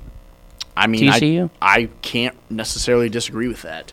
[0.76, 1.50] I mean, TCU?
[1.62, 3.92] I, I can't necessarily disagree with that.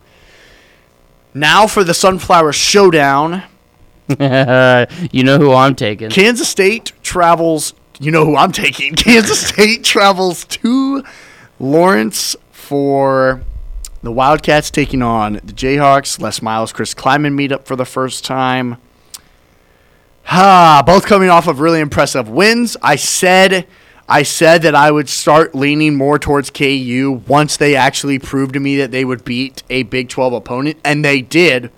[1.35, 3.43] Now for the Sunflower Showdown.
[4.09, 6.09] you know who I'm taking.
[6.09, 7.75] Kansas State travels.
[7.99, 8.95] You know who I'm taking.
[8.95, 11.03] Kansas State travels to
[11.59, 13.43] Lawrence for
[14.03, 16.19] the Wildcats taking on the Jayhawks.
[16.19, 18.77] Les Miles, Chris Klieman meet up for the first time.
[20.25, 20.83] Ha!
[20.85, 22.77] Both coming off of really impressive wins.
[22.81, 23.65] I said,
[24.07, 28.59] I said that I would start leaning more towards KU once they actually proved to
[28.59, 31.71] me that they would beat a Big 12 opponent, and they did.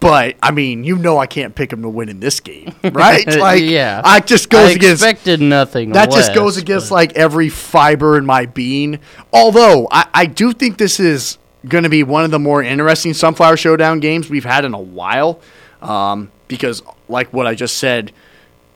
[0.00, 3.26] But I mean, you know, I can't pick them to win in this game, right?
[3.26, 5.90] Like, yeah, I just goes I against expected nothing.
[5.92, 9.00] that just goes against but- like every fiber in my being.
[9.32, 13.14] Although I, I do think this is going to be one of the more interesting
[13.14, 15.40] Sunflower Showdown games we've had in a while,
[15.82, 18.12] um, because like what I just said,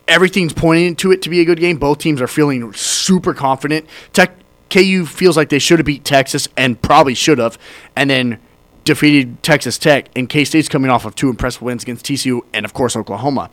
[0.09, 1.77] everything's pointing to it to be a good game.
[1.77, 3.87] Both teams are feeling super confident.
[4.13, 4.35] Tech,
[4.71, 7.59] KU feels like they should have beat Texas and probably should have,
[7.95, 8.39] and then
[8.85, 10.09] defeated Texas Tech.
[10.17, 13.51] And K State's coming off of two impressive wins against TCU and of course Oklahoma.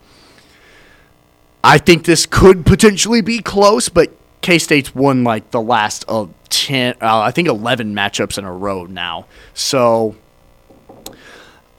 [1.62, 6.26] I think this could potentially be close, but K State's won like the last uh,
[6.50, 9.26] ten, uh, I think eleven matchups in a row now.
[9.54, 10.14] So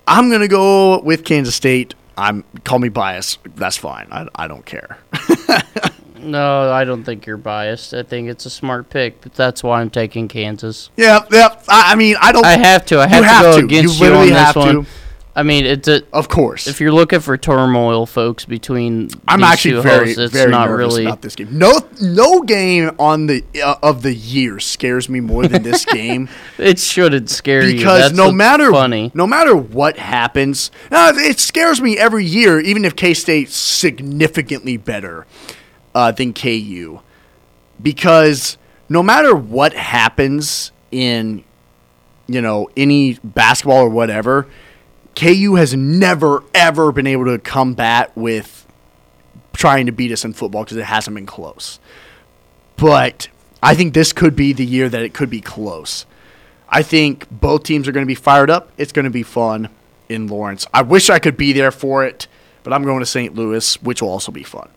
[0.08, 1.94] I'm gonna go with Kansas State.
[2.18, 3.40] I'm call me biased.
[3.56, 4.08] That's fine.
[4.12, 4.98] I, I don't care.
[6.24, 7.96] No, I don't think you're biased.
[7.96, 10.92] I think it's a smart pick, but that's why I'm taking Kansas.
[10.96, 11.60] yeah, yeah.
[11.68, 12.46] I, I mean, I don't.
[12.46, 13.00] I have to.
[13.00, 13.66] I have, You have to go to.
[13.66, 14.86] against You you, on this have one.
[14.86, 14.92] to.
[15.34, 16.04] I mean, it's a.
[16.12, 16.68] of course.
[16.68, 20.52] If you're looking for turmoil, folks, between I'm these actually two very, hosts, it's very
[20.52, 21.06] not nervous really.
[21.06, 21.58] about this game.
[21.58, 26.28] No, no game on the uh, of the year scares me more than this game.
[26.58, 27.78] It shouldn't scare you.
[27.78, 29.12] because no matter funny.
[29.14, 34.76] no matter what happens, no, it scares me every year, even if K State's significantly
[34.76, 35.26] better
[35.96, 37.00] uh, than KU,
[37.82, 38.58] because
[38.90, 41.46] no matter what happens in
[42.28, 44.48] you know any basketball or whatever,
[45.22, 48.66] KU has never ever been able to combat with
[49.54, 51.80] trying to beat us in football because it hasn't been close.
[52.76, 53.28] But
[53.62, 56.08] I think this could be the year that it could be close.
[56.68, 58.72] I think both teams are going to be fired up.
[58.78, 59.70] It's going to be fun
[60.10, 60.66] in Lawrence.
[60.74, 62.28] I wish I could be there for it,
[62.64, 63.36] but I'm going to St.
[63.36, 64.70] Louis, which will also be fun.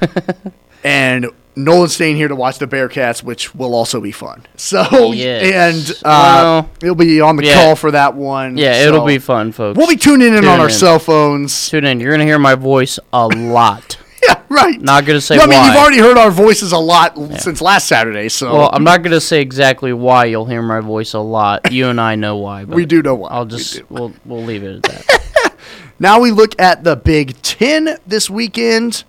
[0.84, 4.44] and Nolan's staying here to watch the Bearcats, which will also be fun.
[4.56, 5.90] So, Yes.
[5.98, 7.54] and uh, Well, he'll be on the yeah.
[7.54, 8.56] call for that one.
[8.58, 9.76] Yeah, so it'll be fun, folks.
[9.78, 10.72] We'll be tuning in Tune on our in.
[10.72, 11.70] cell phones.
[11.70, 11.98] Tune in.
[12.00, 13.96] You're gonna hear my voice a lot.
[14.26, 14.80] Yeah, right.
[14.80, 15.66] Not gonna say No, I mean, why.
[15.68, 19.20] you've already heard our voices a lot since last Saturday, so well, I'm not gonna
[19.20, 21.70] say exactly why you'll hear my voice a lot.
[21.72, 22.64] You and I know why.
[22.66, 23.28] But we do know why.
[23.30, 23.86] I'll just do.
[23.88, 25.54] we'll we'll leave it at that.
[25.98, 29.04] Now we look at the Big Ten this weekend.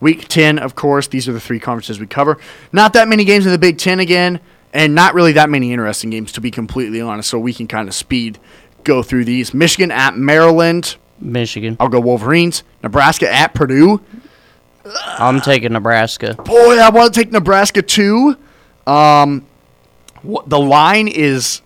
[0.00, 2.38] Week 10, of course, these are the three conferences we cover.
[2.72, 4.40] Not that many games in the Big Ten again,
[4.72, 7.86] and not really that many interesting games, to be completely honest, so we can kind
[7.88, 8.38] of speed
[8.84, 9.52] go through these.
[9.52, 10.96] Michigan at Maryland.
[11.20, 11.76] Michigan.
[11.78, 12.62] I'll go Wolverines.
[12.82, 14.00] Nebraska at Purdue.
[15.18, 16.34] I'm taking Nebraska.
[16.34, 18.36] Boy, I want to take Nebraska too.
[18.86, 19.44] Um,
[20.26, 21.60] wh- the line is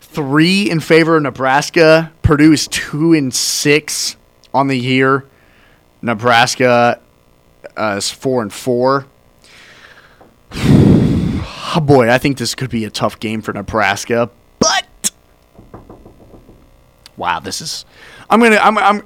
[0.00, 2.12] three in favor of Nebraska.
[2.22, 4.16] Purdue is two and six
[4.54, 5.24] on the year.
[6.00, 7.00] Nebraska
[7.78, 9.06] uh, four and four.
[11.76, 15.10] Oh boy, I think this could be a tough game for Nebraska, but
[17.18, 17.84] wow, this is.
[18.30, 18.56] I'm gonna.
[18.56, 18.78] I'm.
[18.78, 19.02] I'm.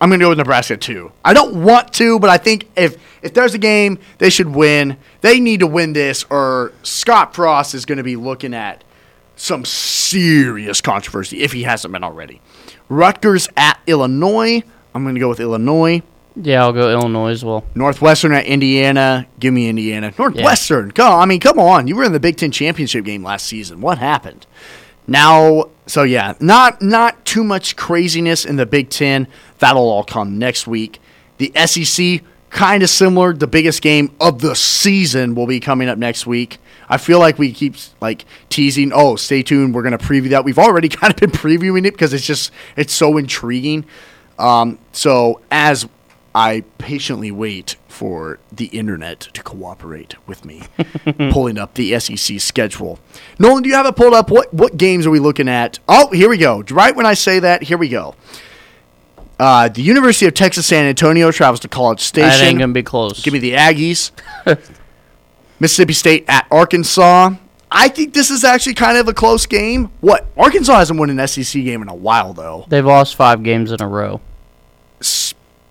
[0.00, 1.10] I'm gonna go with Nebraska too.
[1.24, 4.98] I don't want to, but I think if if there's a game they should win,
[5.20, 8.84] they need to win this, or Scott Frost is gonna be looking at
[9.34, 12.40] some serious controversy if he hasn't been already.
[12.88, 14.62] Rutgers at Illinois.
[14.94, 16.02] I'm gonna go with Illinois.
[16.36, 17.64] Yeah, I'll go Illinois as well.
[17.74, 19.26] Northwestern at Indiana.
[19.38, 20.12] Give me Indiana.
[20.18, 20.88] Northwestern.
[20.88, 21.06] Go.
[21.06, 21.86] I mean, come on.
[21.86, 23.80] You were in the Big Ten championship game last season.
[23.80, 24.46] What happened?
[25.06, 29.28] Now, so yeah, not not too much craziness in the Big Ten.
[29.58, 31.00] That'll all come next week.
[31.38, 33.32] The SEC kind of similar.
[33.32, 36.58] The biggest game of the season will be coming up next week.
[36.88, 38.92] I feel like we keep like teasing.
[38.92, 39.72] Oh, stay tuned.
[39.72, 40.44] We're gonna preview that.
[40.44, 43.84] We've already kind of been previewing it because it's just it's so intriguing.
[44.36, 45.86] Um, so as
[46.34, 50.62] I patiently wait for the internet to cooperate with me,
[51.30, 52.98] pulling up the SEC schedule.
[53.38, 54.30] Nolan, do you have it pulled up?
[54.30, 55.78] What what games are we looking at?
[55.88, 56.62] Oh, here we go.
[56.70, 58.16] Right when I say that, here we go.
[59.38, 62.30] Uh, the University of Texas San Antonio travels to College Station.
[62.30, 63.22] That ain't gonna be close.
[63.22, 64.10] Give me the Aggies.
[65.60, 67.30] Mississippi State at Arkansas.
[67.70, 69.90] I think this is actually kind of a close game.
[70.00, 70.26] What?
[70.36, 72.64] Arkansas hasn't won an SEC game in a while, though.
[72.68, 74.20] They've lost five games in a row.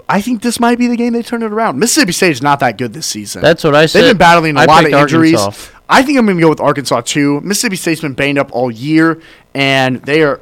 [0.10, 1.80] I think this might be the game they turn it around.
[1.80, 3.42] Mississippi State is not that good this season.
[3.42, 4.02] That's what I said.
[4.02, 5.36] They've been battling a I lot of injuries.
[5.40, 5.72] Arkansas.
[5.90, 7.40] I think I'm going to go with Arkansas too.
[7.42, 9.22] Mississippi State's been banged up all year,
[9.54, 10.40] and they are,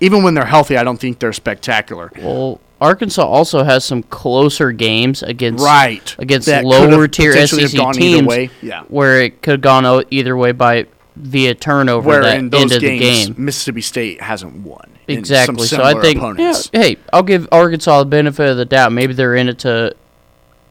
[0.00, 2.12] even when they're healthy, I don't think they're spectacular.
[2.18, 6.14] Well, Arkansas also has some closer games against Right.
[6.18, 8.50] against That lower tier SEC teams, way.
[8.62, 8.82] Yeah.
[8.88, 12.80] where it could have gone either way by via turnover Where that in those ended
[12.80, 13.44] games, the game.
[13.44, 14.86] Mississippi State hasn't won.
[15.18, 15.66] Exactly.
[15.66, 18.92] So I think, yeah, hey, I'll give Arkansas the benefit of the doubt.
[18.92, 19.94] Maybe they're in it to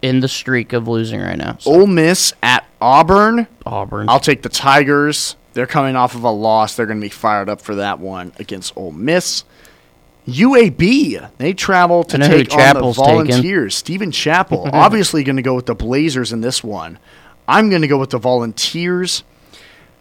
[0.02, 1.58] in the streak of losing right now.
[1.60, 3.47] So, Ole Miss at Auburn.
[3.65, 4.10] Auburn.
[4.10, 5.36] I'll take the Tigers.
[5.54, 6.75] They're coming off of a loss.
[6.75, 9.43] They're going to be fired up for that one against Ole Miss.
[10.28, 12.91] UAB, they travel to I know who take on the.
[12.91, 13.76] Volunteers.
[13.76, 16.99] Stephen Chappell, obviously going to go with the Blazers in this one.
[17.47, 19.24] I'm going to go with the Volunteers.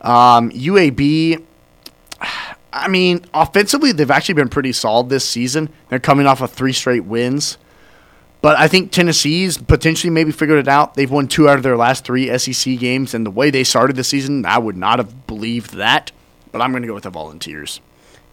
[0.02, 1.42] Um, UAB,
[2.72, 5.70] I mean, offensively, they've actually been pretty solid this season.
[5.88, 7.58] They're coming off of three straight wins.
[8.40, 10.94] But I think Tennessee's potentially maybe figured it out.
[10.94, 13.96] They've won two out of their last three SEC games, and the way they started
[13.96, 16.12] the season, I would not have believed that.
[16.52, 17.80] But I'm going to go with the Volunteers.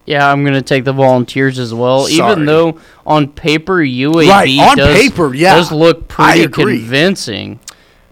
[0.06, 2.06] yeah, I'm going to take the Volunteers as well.
[2.06, 2.32] Sorry.
[2.32, 5.56] Even though on paper UAB Right, on does, paper, yeah.
[5.56, 7.58] does look pretty convincing.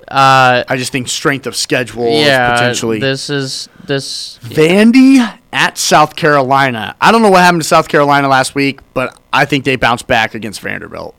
[0.08, 3.00] Uh, I just think strength of schedule yeah, potentially.
[3.00, 4.38] this is this.
[4.42, 5.18] Vandy
[5.52, 6.94] at South Carolina.
[7.00, 10.06] I don't know what happened to South Carolina last week, but I think they bounced
[10.06, 11.14] back against Vanderbilt.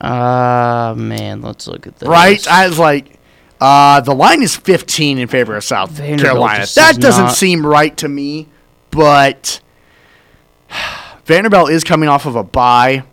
[0.00, 2.08] Ah, man, let's look at this.
[2.08, 2.44] Right?
[2.48, 3.18] I was like,
[3.60, 6.66] uh, the line is 15 in favor of South Vanderbilt Carolina.
[6.74, 8.48] That doesn't not- seem right to me,
[8.90, 9.60] but
[11.24, 13.04] Vanderbilt is coming off of a bye,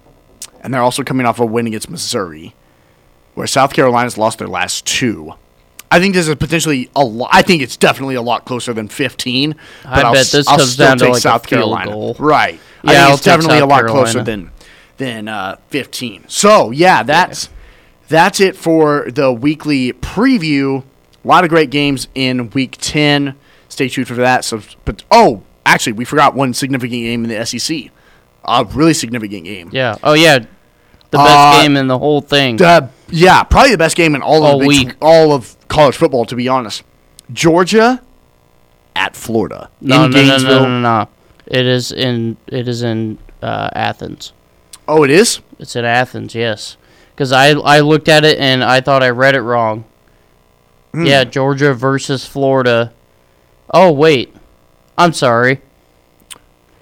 [0.62, 2.56] and they're also coming off a win against Missouri,
[3.40, 5.32] where South Carolina's lost their last two.
[5.90, 7.30] I think this is potentially a lot.
[7.32, 9.56] I think it's definitely a lot closer than 15.
[9.84, 11.90] But I I'll, bet this I'll comes still down to, like, South Carolina.
[11.90, 12.18] goal.
[12.20, 12.56] Right.
[12.56, 14.52] Yeah, I think I'll it's take definitely a South lot closer than
[14.98, 16.26] than uh, 15.
[16.28, 17.48] So yeah, that's
[18.10, 20.84] that's it for the weekly preview.
[21.24, 23.36] A lot of great games in Week 10.
[23.70, 24.44] Stay tuned for that.
[24.44, 27.90] So, but oh, actually, we forgot one significant game in the SEC.
[28.44, 29.70] A really significant game.
[29.72, 29.96] Yeah.
[30.04, 30.40] Oh yeah,
[31.12, 32.62] the best Uh, game in the whole thing.
[32.62, 34.96] Uh, yeah, probably the best game in all of All the week.
[35.02, 36.26] all of college football.
[36.26, 36.84] To be honest,
[37.34, 38.02] Georgia
[38.96, 40.60] at Florida no, in no, no, Gainesville.
[40.62, 41.08] no, no, no.
[41.48, 44.34] It is in it is in uh, Athens.
[44.88, 45.40] Oh, it is.
[45.60, 46.78] It's at Athens, yes.
[47.16, 49.86] Because I I looked at it and I thought I read it wrong.
[50.94, 51.06] Hmm.
[51.06, 52.92] Yeah, Georgia versus Florida.
[53.74, 54.36] Oh wait,
[54.98, 55.62] I'm sorry.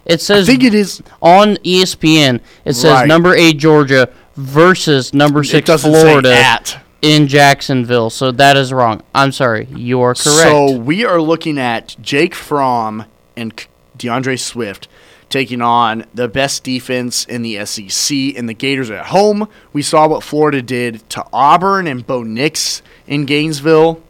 [0.07, 1.01] It says I think it is.
[1.21, 2.39] on ESPN.
[2.65, 3.07] It says Right.
[3.07, 6.77] number eight Georgia versus number It six doesn't Florida say at.
[7.01, 8.09] in Jacksonville.
[8.09, 9.01] So that is wrong.
[9.13, 9.67] I'm sorry.
[9.75, 10.23] You are correct.
[10.41, 13.05] So we are looking at Jake Fromm
[13.35, 14.87] and K- DeAndre Swift
[15.29, 19.49] taking on the best defense in the SEC and the Gators at home.
[19.73, 24.01] We saw what Florida did to Auburn and Bo Nix in Gainesville.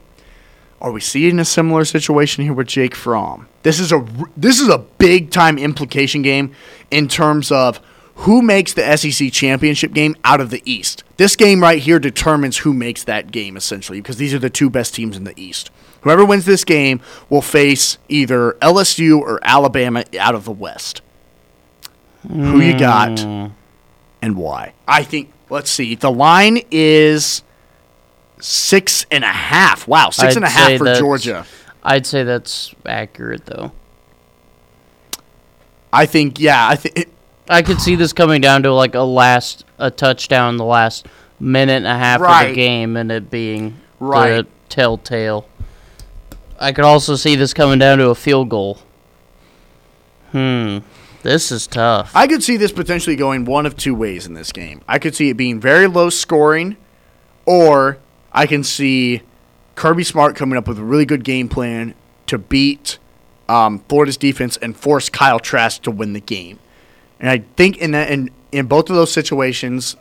[0.80, 3.48] Are we seeing a similar situation here with Jake Fromm?
[3.68, 4.02] This is a
[4.34, 6.52] this is a big time implication game
[6.90, 7.82] in terms of
[8.14, 11.04] who makes the SEC championship game out of the East.
[11.18, 14.70] This game right here determines who makes that game essentially because these are the two
[14.70, 15.70] best teams in the East.
[16.00, 21.02] Whoever wins this game will face either LSU or Alabama out of the West.
[22.26, 23.48] Who you got hmm.
[24.22, 24.72] and why?
[24.88, 25.30] I think.
[25.50, 25.94] Let's see.
[25.94, 27.42] The line is
[28.40, 29.86] six and a half.
[29.86, 31.44] Wow, six I'd and a half for Georgia.
[31.82, 33.72] I'd say that's accurate though.
[35.92, 36.38] I think.
[36.38, 37.08] Yeah, I think.
[37.48, 41.06] I could see this coming down to like a last a touchdown the last
[41.40, 44.30] minute and a half of the game and it being Right.
[44.42, 45.48] the telltale.
[46.60, 48.78] I could also see this coming down to a field goal.
[50.32, 50.78] Hmm.
[51.22, 52.12] This is tough.
[52.14, 54.82] I could see this potentially going one of two ways in this game.
[54.86, 56.76] I could see it being very low scoring,
[57.46, 57.98] or
[58.32, 59.22] I can see
[59.78, 61.94] Kirby Smart coming up with a really good game plan
[62.26, 62.98] to beat
[63.48, 66.58] um, Florida's defense and force Kyle Trask to win the game.
[67.20, 69.94] And I think in that in, in both of those situations,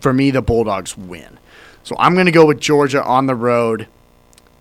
[0.00, 1.38] for me, the Bulldogs win.
[1.82, 3.86] So I'm going to go with Georgia on the road,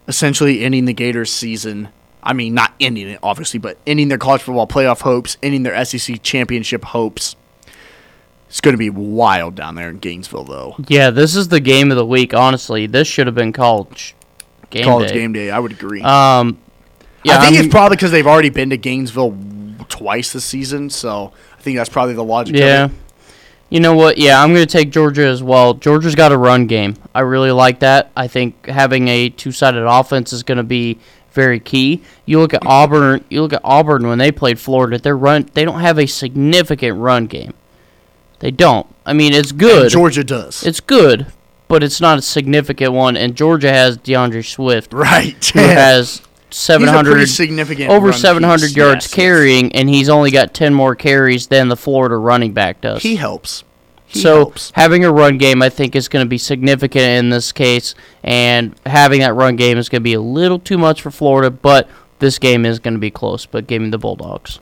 [0.09, 1.87] essentially ending the Gators season.
[2.21, 5.85] I mean, not ending it, obviously, but ending their college football playoff hopes, ending their
[5.85, 7.37] SEC championship hopes.
[8.49, 10.75] It's going to be wild down there in Gainesville, though.
[10.89, 12.33] yeah, this is the game of the week.
[12.33, 14.13] Honestly, this should have been college
[14.72, 15.15] game college day.
[15.15, 16.01] game day, I would agree.
[16.01, 16.57] Um,
[17.24, 19.38] yeah, I think I'm- it's probably because they've already been to Gainesville
[19.89, 22.55] twice this season, so I think that's probably the logic.
[22.55, 22.89] Yeah.
[23.69, 24.17] You know what?
[24.17, 25.74] Yeah, I'm going to take Georgia as well.
[25.76, 26.95] Georgia's got a run game.
[27.15, 28.11] I really like that.
[28.17, 30.97] I think having a two-sided offense is going to be
[31.32, 32.01] very key.
[32.26, 35.63] You look at Auburn, you look at Auburn when they played Florida, their run they
[35.63, 37.53] don't have a significant run game.
[38.39, 38.88] They don't.
[39.05, 39.84] I mean, it's good.
[39.84, 40.63] And Georgia does.
[40.65, 41.28] It's good,
[41.72, 45.43] but it's not a significant one and Georgia has DeAndre Swift right.
[45.45, 49.13] who has 700 significant over 700 yards Yes, yes.
[49.13, 53.01] carrying and he's only got 10 more carries than the Florida running back does.
[53.01, 53.63] He helps.
[54.05, 54.72] He so helps.
[54.76, 57.95] having a run game, I think, is going to be significant in this case,
[58.26, 61.49] and having that run game is going to be a little too much for Florida.
[61.49, 61.88] But
[62.19, 63.45] this game is going to be close.
[63.45, 64.59] But give me the Bulldogs.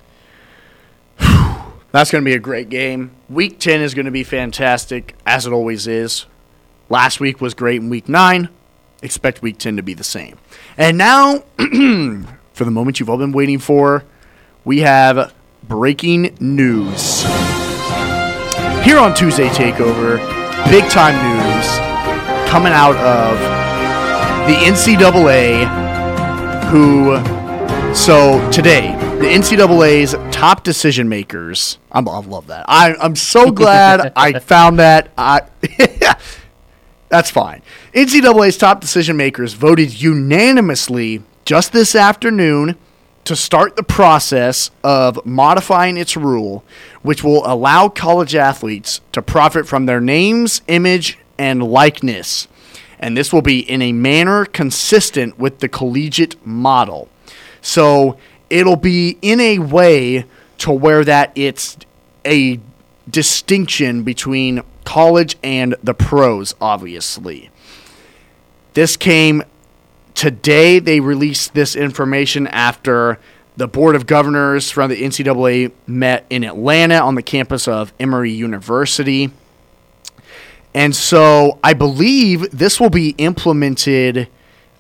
[1.18, 3.10] That's going to be a great game.
[3.28, 6.28] Week 10 is going to be fantastic, as it always is.
[6.90, 8.50] Last week was great in week 9.
[9.04, 10.40] Expect week 10 to be the same.
[10.76, 11.40] And now,
[12.54, 14.04] for the moment you've all been waiting for,
[14.66, 15.34] we have
[15.64, 17.22] breaking news.
[18.84, 20.18] Here on Tuesday Takeover,
[20.72, 21.68] big time news
[22.50, 23.38] coming out of
[24.48, 25.66] the NCAA,
[26.72, 27.18] who
[27.94, 31.78] so today, the NCAA's top decision makers.
[31.92, 32.66] I'm, I love that.
[32.68, 35.12] I, I'm so glad I found that.
[35.18, 35.42] I,
[37.10, 37.62] that's fine.
[37.94, 42.76] NCAA's top decision makers voted unanimously just this afternoon
[43.26, 46.64] to start the process of modifying its rule,
[47.02, 52.48] which will allow college athletes to profit from their names, image, and likeness.
[53.00, 57.08] and this will be in a manner consistent with the collegiate model.
[57.62, 58.18] So
[58.50, 60.26] it'll be in a way
[60.60, 61.78] to where that it's
[62.26, 62.60] a
[63.10, 67.50] distinction between college and the pros, obviously.
[68.74, 69.44] This came
[70.14, 70.80] today.
[70.80, 73.20] They released this information after
[73.58, 78.32] the Board of Governors from the NCAA met in Atlanta on the campus of Emory
[78.32, 79.32] University.
[80.74, 84.30] And so I believe this will be implemented.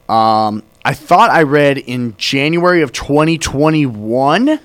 [0.07, 4.59] Um, I thought I read in January of 2021,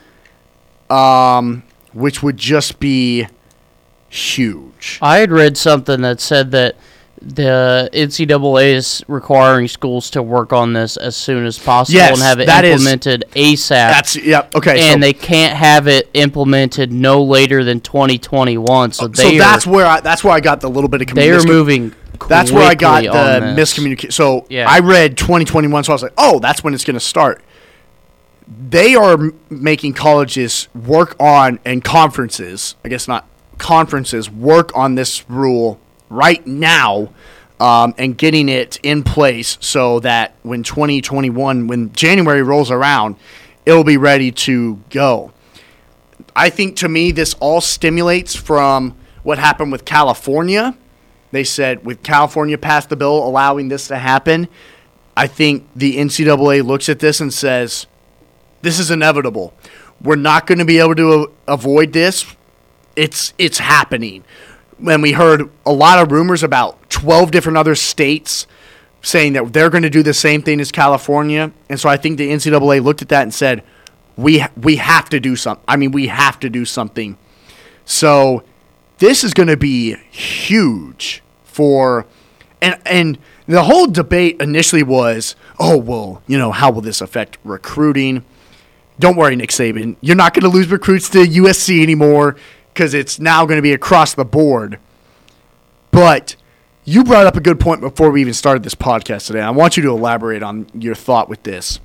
[0.91, 1.63] um,
[1.93, 3.27] which would just be
[4.15, 4.99] huge.
[5.03, 6.77] I had read something that said that
[7.23, 12.21] the NCAA is requiring schools to work on this as soon as possible Yes, and
[12.21, 13.69] have it that is- implemented ASAP.
[13.69, 14.91] That's yeah okay.
[14.93, 18.93] and so, they can't have it implemented no later than 2021.
[18.93, 21.31] So so they that's where I that's where I got the little bit of they
[21.31, 21.95] are moving.
[22.29, 24.13] That's where I got the miscommunication.
[24.13, 24.67] So Yeah.
[24.69, 27.43] I read 2021, so I was like, oh, that's when it's going to start.
[28.47, 32.77] They are m- making colleges work on and conferences.
[32.85, 33.27] I guess not
[33.59, 35.81] conferences work on this rule
[36.11, 37.11] right now.
[37.61, 43.15] Um, and getting it in place so that when 2021, when January rolls around,
[43.65, 45.33] it'll be ready to go.
[46.35, 50.77] I think to me, this all stimulates from what happened with California.
[51.31, 54.49] They said with California passed the bill allowing this to happen.
[55.17, 57.87] I think the NCAA looks at this and says,
[58.63, 59.55] this is inevitable.
[60.01, 62.27] We're not going to be able to avoid this.
[62.97, 64.25] It's it's happening.
[64.79, 68.47] When we heard a lot of rumors about 12 different other states
[69.03, 72.19] saying that they're going to do the same thing as California, and so I think
[72.19, 73.63] the NCAA looked at that and said,
[74.17, 75.65] "We we have to do something.
[75.69, 77.17] I mean, we have to do something."
[77.85, 78.43] So
[78.99, 82.07] this is going to be huge for
[82.65, 87.39] and and the whole debate initially was, "Oh, well, you know, how will this affect
[87.45, 88.25] recruiting?"
[88.99, 89.97] Don't worry, Nick Saban.
[90.01, 92.37] You're not going to lose recruits to USC anymore
[92.75, 94.81] because it's now going to be across the board.
[95.93, 96.35] But
[96.85, 99.41] you brought up a good point before we even started this podcast today.
[99.41, 101.79] I want you to elaborate on your thought with this.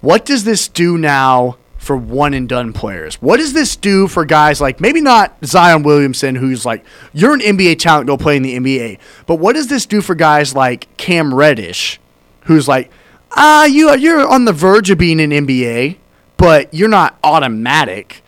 [0.00, 3.16] What does this do now for one and done players?
[3.16, 7.40] What does this do for guys like maybe not Zion Williamson, who's like, you're an
[7.40, 8.98] NBA talent, go play in the NBA.
[9.26, 12.00] But what does this do for guys like Cam Reddish,
[12.42, 12.90] who's like,
[13.32, 15.96] ah, you you're on the verge of being an NBA,
[16.36, 18.21] but you're not automatic.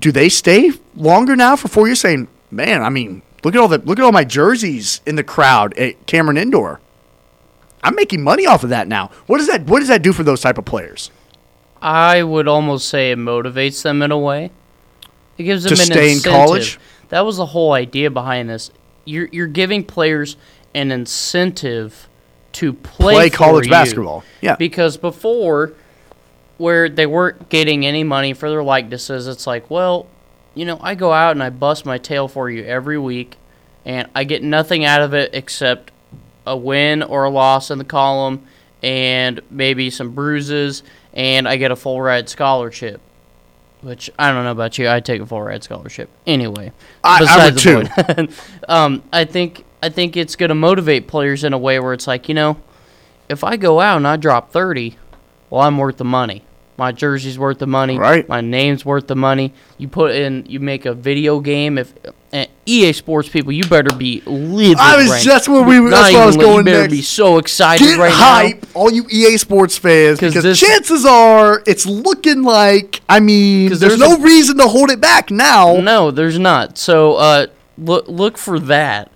[0.00, 2.00] Do they stay longer now for four years?
[2.00, 5.24] Saying, man, I mean, look at all the look at all my jerseys in the
[5.24, 6.80] crowd at Cameron Indoor.
[7.82, 9.10] I'm making money off of that now.
[9.26, 11.10] What does that What does that do for those type of players?
[11.82, 14.50] I would almost say it motivates them in a way.
[15.38, 16.78] It gives them To an stay in college?
[17.08, 18.70] That was the whole idea behind this.
[19.04, 20.36] You're you're giving players
[20.74, 22.08] an incentive
[22.52, 23.70] to play, Play college you.
[23.70, 24.24] basketball.
[24.40, 24.56] Yeah.
[24.56, 25.72] Because before,
[26.60, 30.06] where they weren't getting any money for their likenesses, it's like, well,
[30.54, 33.38] you know, I go out and I bust my tail for you every week,
[33.86, 35.90] and I get nothing out of it except
[36.46, 38.46] a win or a loss in the column,
[38.82, 40.82] and maybe some bruises,
[41.14, 43.00] and I get a full ride scholarship.
[43.80, 46.72] Which I don't know about you, I'd take a full ride scholarship anyway.
[47.02, 48.02] I- I would the too.
[48.14, 48.44] point.
[48.68, 52.06] um, I think I think it's going to motivate players in a way where it's
[52.06, 52.58] like, you know,
[53.30, 54.98] if I go out and I drop 30,
[55.48, 56.44] well, I'm worth the money.
[56.80, 57.98] My jersey's worth the money.
[57.98, 58.26] Right.
[58.26, 59.52] My name's worth the money.
[59.76, 61.76] You put in, you make a video game.
[61.76, 61.92] If
[62.64, 64.78] EA Sports people, you better be livid.
[64.78, 65.22] I was right?
[65.22, 66.92] just where we were- Not that's where I was li- going You better next.
[66.94, 68.68] be so excited Get right hype, now.
[68.72, 73.02] all you EA Sports fans, 'Cause because this- chances are it's looking like.
[73.10, 75.80] I mean, there's, there's no a- reason to hold it back now.
[75.82, 76.78] No, there's not.
[76.78, 79.10] So uh, look look for that.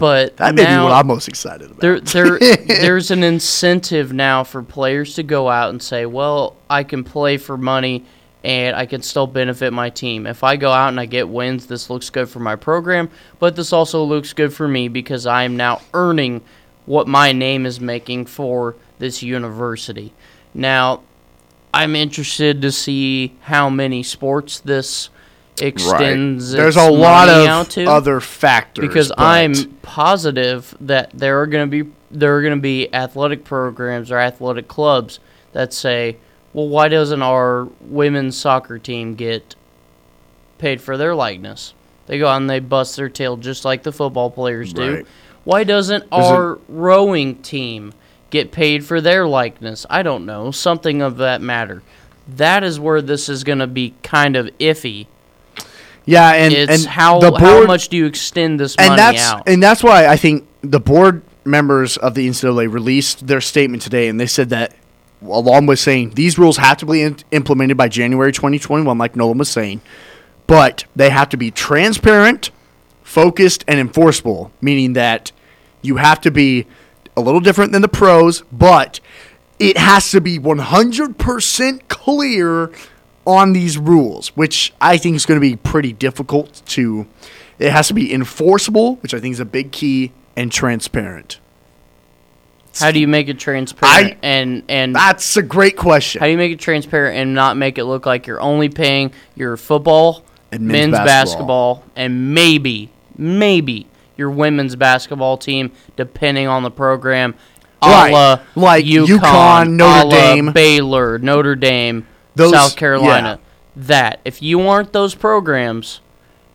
[0.00, 1.80] But that may be what I'm most excited about.
[1.80, 6.84] there there there's an incentive now for players to go out and say, "Well, I
[6.84, 8.04] can play for money
[8.42, 10.26] and I can still benefit my team.
[10.26, 13.54] If I go out and I get wins, this looks good for my program, but
[13.54, 16.40] this also looks good for me because I am now earning
[16.86, 20.14] what my name is making for this university."
[20.54, 21.02] Now,
[21.72, 25.10] I'm interested to see how many sports this
[25.60, 31.70] extends There's its a lot of other factors because I'm positive that there are going
[31.70, 35.20] to be there are going to be athletic programs or athletic clubs
[35.52, 36.16] that say,
[36.52, 39.54] "Well, why doesn't our women's soccer team get
[40.58, 41.74] paid for their likeness?"
[42.06, 44.96] They go out and they bust their tail just like the football players do.
[44.96, 45.06] Right.
[45.44, 47.92] Why doesn't There's a- our rowing team
[48.30, 49.86] get paid for their likeness?
[49.88, 51.82] I don't know, something of that matter.
[52.26, 55.06] That is where this is going to be kind of iffy.
[56.04, 59.30] Yeah, and It's and how the how much do you extend this money and that's
[59.30, 59.48] out?
[59.48, 64.08] and that's why I think the board members of the NCAA released their statement today,
[64.08, 64.74] and they said that,
[65.22, 69.38] along with saying these rules have to be in- implemented by January 2021, like Nolan
[69.38, 69.80] was saying,
[70.46, 72.50] but they have to be transparent,
[73.02, 75.32] focused, and enforceable, meaning that
[75.82, 76.66] you have to be
[77.16, 79.00] a little different than the pros, but
[79.58, 82.70] it has to be 100% clear
[83.26, 87.06] on these rules, which I think is going to be pretty difficult to.
[87.58, 91.38] It has to be enforceable, which I think is a big key, and transparent.
[92.78, 96.20] How do you make it transparent I- and and That's a great question.
[96.20, 99.12] how do you make it transparent and not make it look like you're only paying
[99.34, 101.74] your football, And men's men's, basketball.
[101.76, 101.92] basketball.
[101.96, 107.34] and maybe maybe your women's basketball team, depending on the program.
[107.82, 108.38] Right.
[108.54, 110.52] Like UConn, UConn, Notre Dame.
[110.52, 113.38] Baylor, Notre Dame, Those- South Carolina.
[113.76, 116.00] That if you aren't those programs,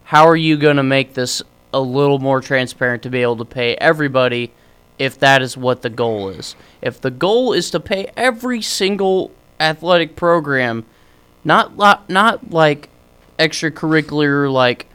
[0.05, 1.41] how are you going to make this
[1.73, 4.51] a little more transparent to be able to pay everybody
[4.99, 6.55] if that is what the goal is?
[6.81, 10.85] If the goal is to pay every single athletic program,
[11.43, 12.89] not not like
[13.39, 14.87] extracurricular like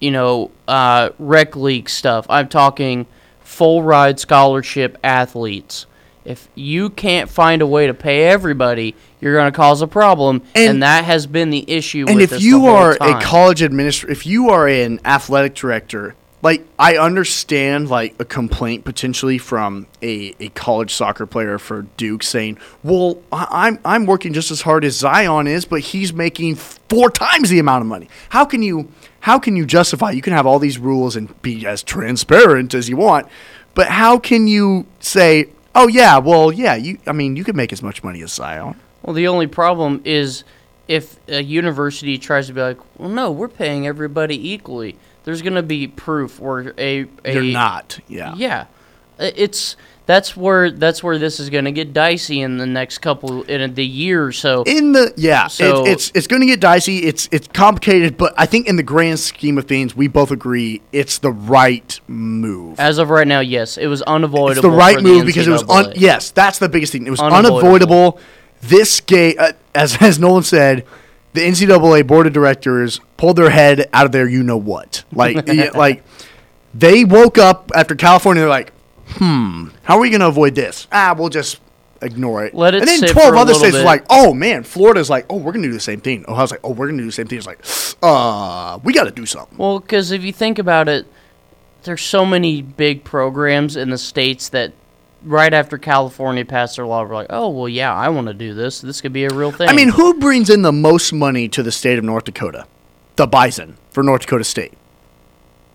[0.00, 2.26] you know uh, rec league stuff.
[2.28, 3.06] I'm talking
[3.40, 5.86] full ride scholarship athletes.
[6.24, 10.42] If you can't find a way to pay everybody, you're going to cause a problem,
[10.54, 12.06] and, And- that has been the issue.
[12.08, 16.96] and if you are a college administrator, if you are an athletic director, like I
[16.98, 23.18] understand like a complaint potentially from a, a college soccer player for Duke saying, "Well,
[23.32, 27.48] I- I'm I'm working just as hard as Zion is, but he's making four times
[27.48, 28.88] the amount of money." How can you
[29.20, 30.10] how can you justify?
[30.10, 33.26] You can have all these rules and be as transparent as you want,
[33.74, 37.72] but how can you say, "Oh yeah, well yeah, you I mean you can make
[37.72, 40.44] as much money as Zion." Well, the only problem is
[40.88, 44.96] if a university tries to be like, well, no, we're paying everybody equally.
[45.24, 47.98] There's going to be proof or a, a You're not.
[48.08, 48.34] Yeah.
[48.34, 48.66] Yeah,
[49.18, 53.42] it's that's where that's where this is going to get dicey in the next couple
[53.44, 54.62] in the year or so.
[54.64, 56.98] in the yeah, So- it, it's it's going to get dicey.
[57.04, 60.82] It's it's complicated, but I think in the grand scheme of things, we both agree
[60.92, 62.78] it's the right move.
[62.78, 64.50] As of right now, yes, it was unavoidable.
[64.50, 67.06] It's the right move because it was un- yes, that's the biggest thing.
[67.06, 67.58] It was Unavoidable.
[67.58, 68.20] unavoidable.
[68.60, 70.84] This game, uh, as as Nolan said,
[71.32, 75.04] the NCAA board of directors pulled their head out of their you know what.
[75.12, 76.02] Like like
[76.74, 78.42] they woke up after California.
[78.42, 78.72] They're like,
[79.06, 80.86] hmm, how are we going to avoid this?
[80.92, 81.60] Ah, we'll just
[82.02, 82.54] ignore it.
[82.54, 83.84] Let it and then sit twelve for a other little states bit.
[83.84, 86.24] like, oh man, Florida's like, oh, we're going to do the same thing.
[86.28, 87.38] Ohio's like, oh, we're going to do the same thing.
[87.38, 87.64] It's like,
[88.02, 89.56] uh, we got to do something.
[89.56, 91.06] Well, because if you think about it,
[91.84, 94.72] there's so many big programs in the states that
[95.22, 98.54] right after California passed their law, we're like, oh well, yeah, I want to do
[98.54, 98.80] this.
[98.80, 99.68] This could be a real thing.
[99.68, 102.66] I mean, who brings in the most money to the state of North Dakota?
[103.16, 104.74] The Bison for North Dakota State.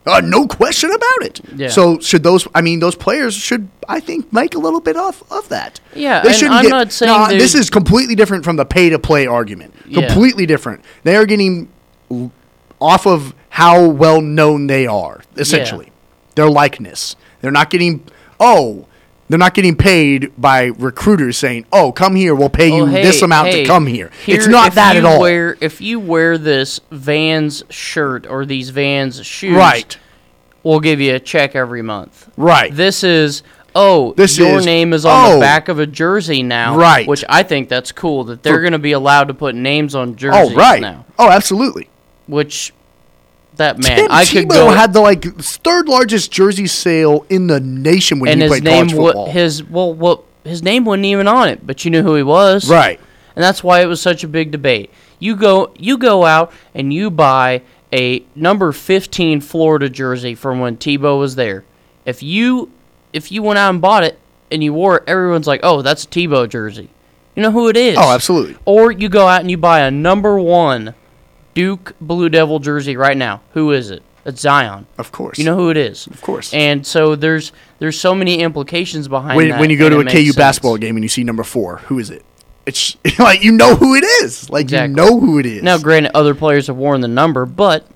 [0.10, 1.41] Uh, no question about it.
[1.55, 1.70] Yeah.
[1.70, 2.47] So should those?
[2.55, 5.80] I mean, those players should, I think, make a little bit off of that.
[5.95, 6.70] Yeah, they shouldn't I'm get.
[6.70, 9.74] not saying Nah, this is completely different from the pay to play argument.
[9.86, 10.07] Yeah.
[10.07, 10.84] Completely different.
[11.03, 11.70] They are getting
[12.80, 15.22] off of how well known they are.
[15.38, 15.91] Essentially,
[16.36, 17.16] their likeness.
[17.41, 18.03] They're not getting.
[18.39, 18.86] Oh.
[19.30, 22.86] They're not getting paid by recruiters saying, "Oh, come here, we'll pay oh, you Oh,
[22.88, 25.21] hey, this amount hey, to come here." it's not that at all.
[25.21, 29.95] Wear, if you wear this Vans shirt or these Vans shoes, Right.
[30.63, 32.27] we'll give you a check every month.
[32.38, 32.75] Right.
[32.75, 33.43] This is
[33.75, 35.34] oh, This your is, name is on oh.
[35.36, 37.07] the back of a jersey now, Right.
[37.07, 40.15] Which I think that's cool that they're going to be allowed to put names on
[40.15, 40.82] jerseys oh, right.
[40.82, 41.05] now.
[41.19, 41.88] Oh, absolutely.
[42.27, 42.73] Which
[43.60, 47.47] that man, Tim I could Tebow go had the like third largest jersey sale in
[47.47, 49.32] the nation when and he his played name college football.
[49.32, 52.70] his well, well, his name wasn't even on it, but you knew who he was,
[52.70, 52.99] right.
[53.36, 54.91] and that's why it was such a big debate.
[55.20, 57.62] You go, you go out and you buy
[57.93, 61.64] a number fifteen Florida jersey from when Tebow was there.
[62.05, 62.72] If you
[63.14, 64.20] if you went out and bought it
[64.51, 66.89] and you wore it, everyone's like, "Oh, that's a Tebow jersey."
[67.36, 67.97] You know who it is.
[67.97, 68.57] Oh, absolutely.
[68.66, 70.93] Or you go out and you buy a number one
[71.54, 73.41] Duke Blue Devil jersey right now.
[73.54, 74.04] Who is it?
[74.26, 74.86] It's Zion.
[74.97, 75.38] Of course.
[75.39, 76.06] You know who it is.
[76.08, 76.54] Of course.
[76.54, 79.60] And so there's there's so many implications behind when that.
[79.60, 80.36] when you go to a KU sense.
[80.36, 82.24] basketball game and you see number four, who is it?
[82.66, 84.50] It's like you know who it is.
[84.50, 84.89] Like Exactly.
[84.89, 85.64] you know who it is.
[85.64, 87.88] Now, granted, other players have worn the number, but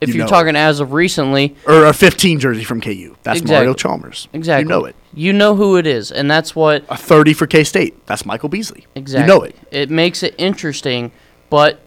[0.00, 3.16] if You are know talking as of recently, or a 15 jersey from KU.
[3.22, 3.54] That's Exactly.
[3.54, 4.28] Mario Chalmers.
[4.32, 4.96] exactly, You know it.
[5.14, 8.06] You know who it is, and that's what A 30 for K State.
[8.06, 8.86] That's Michael Beasley.
[8.94, 9.22] exactly.
[9.22, 9.56] You know it.
[9.70, 11.12] It makes it interesting,
[11.48, 11.80] but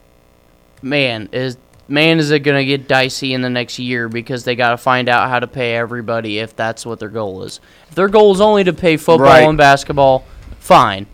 [0.84, 1.58] man, is
[1.88, 4.78] man is it going to get dicey in the next year because they got to
[4.78, 7.60] find out how to pay everybody if that's what their goal is.
[7.90, 9.48] If their goal is only to pay football Right.
[9.48, 10.26] and basketball,
[10.60, 11.08] fine,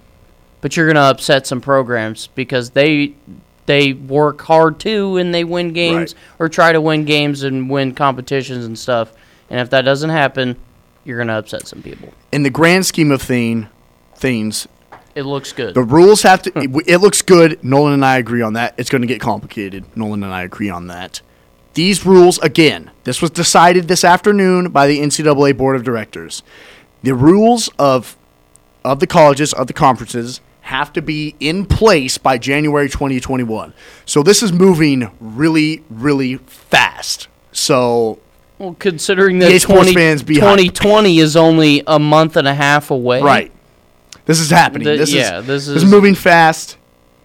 [0.62, 3.14] but you're going to upset some programs because they
[3.66, 6.46] they work hard too and they win games Right.
[6.46, 9.14] or try to win games and win competitions and stuff.
[9.52, 10.56] And if that doesn't happen,
[11.06, 12.10] you're going to upset some people.
[12.32, 13.68] In the grand scheme of thing,
[14.16, 14.68] things,
[15.20, 15.74] It looks good.
[15.74, 16.52] the rules have to.
[16.56, 17.62] it, it looks good.
[17.62, 18.74] Nolan and I agree on that.
[18.78, 19.84] It's going to get complicated.
[19.98, 21.20] Nolan and I agree on that.
[21.74, 26.42] These rules, again, this was decided this afternoon by the NCAA Board of Directors.
[27.04, 28.16] The rules of
[28.86, 33.74] of the colleges of the conferences have to be in place by January 2021.
[34.06, 37.28] So this is moving really, really fast.
[37.52, 38.20] So
[38.58, 43.22] well, considering that Sports 20, fans 2020 is only a month and a half away.
[43.22, 43.52] Right.
[44.30, 44.86] This is happening.
[44.86, 46.78] The- this yeah, is this is is- moving fast.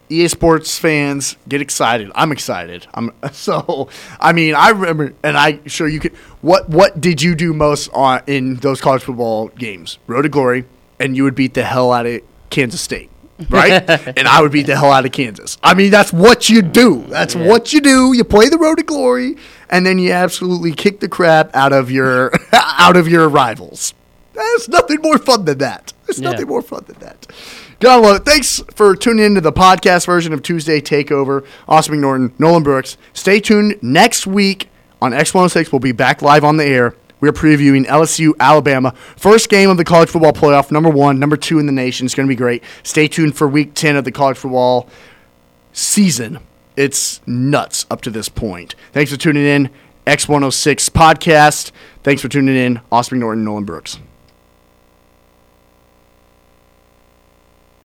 [0.08, 2.10] EA Sports fans get excited.
[2.14, 2.86] I'm excited.
[2.94, 3.88] I'm so.
[4.18, 6.12] I mean, I remember, and I sure you could.
[6.40, 9.98] What What did you do most on in those college football games?
[10.06, 10.64] Road to Glory,
[10.98, 13.10] and you would beat the hell out of Kansas State,
[13.50, 13.82] right?
[14.18, 15.58] and I would beat the hell out of Kansas.
[15.62, 17.04] I mean, that's what you do.
[17.08, 18.14] That's what you do.
[18.14, 19.36] You play the Road to Glory,
[19.68, 23.92] and then you absolutely kick the crap out of your out of your rivals.
[24.34, 25.92] There's nothing more fun than that.
[26.06, 26.30] There's Yeah.
[26.30, 27.26] nothing more fun than that.
[27.80, 28.24] It.
[28.24, 31.44] Thanks for tuning into the podcast version of Tuesday Takeover.
[31.68, 32.96] Austin McNorton, Nolan Brooks.
[33.12, 34.68] Stay tuned next week
[35.02, 35.70] on X106.
[35.70, 36.94] We'll be back live on the air.
[37.20, 38.92] We're previewing LSU, Alabama.
[39.16, 42.04] First game of the college football playoff, number one, number two in the nation.
[42.06, 42.62] It's going to be great.
[42.82, 44.88] Stay tuned for week 10 of the college football
[45.72, 46.38] season.
[46.76, 48.74] It's nuts up to this point.
[48.92, 49.70] Thanks for tuning in.
[50.06, 51.70] X106 podcast.
[52.02, 52.80] Thanks for tuning in.
[52.92, 53.98] Austin Norton, Nolan Brooks.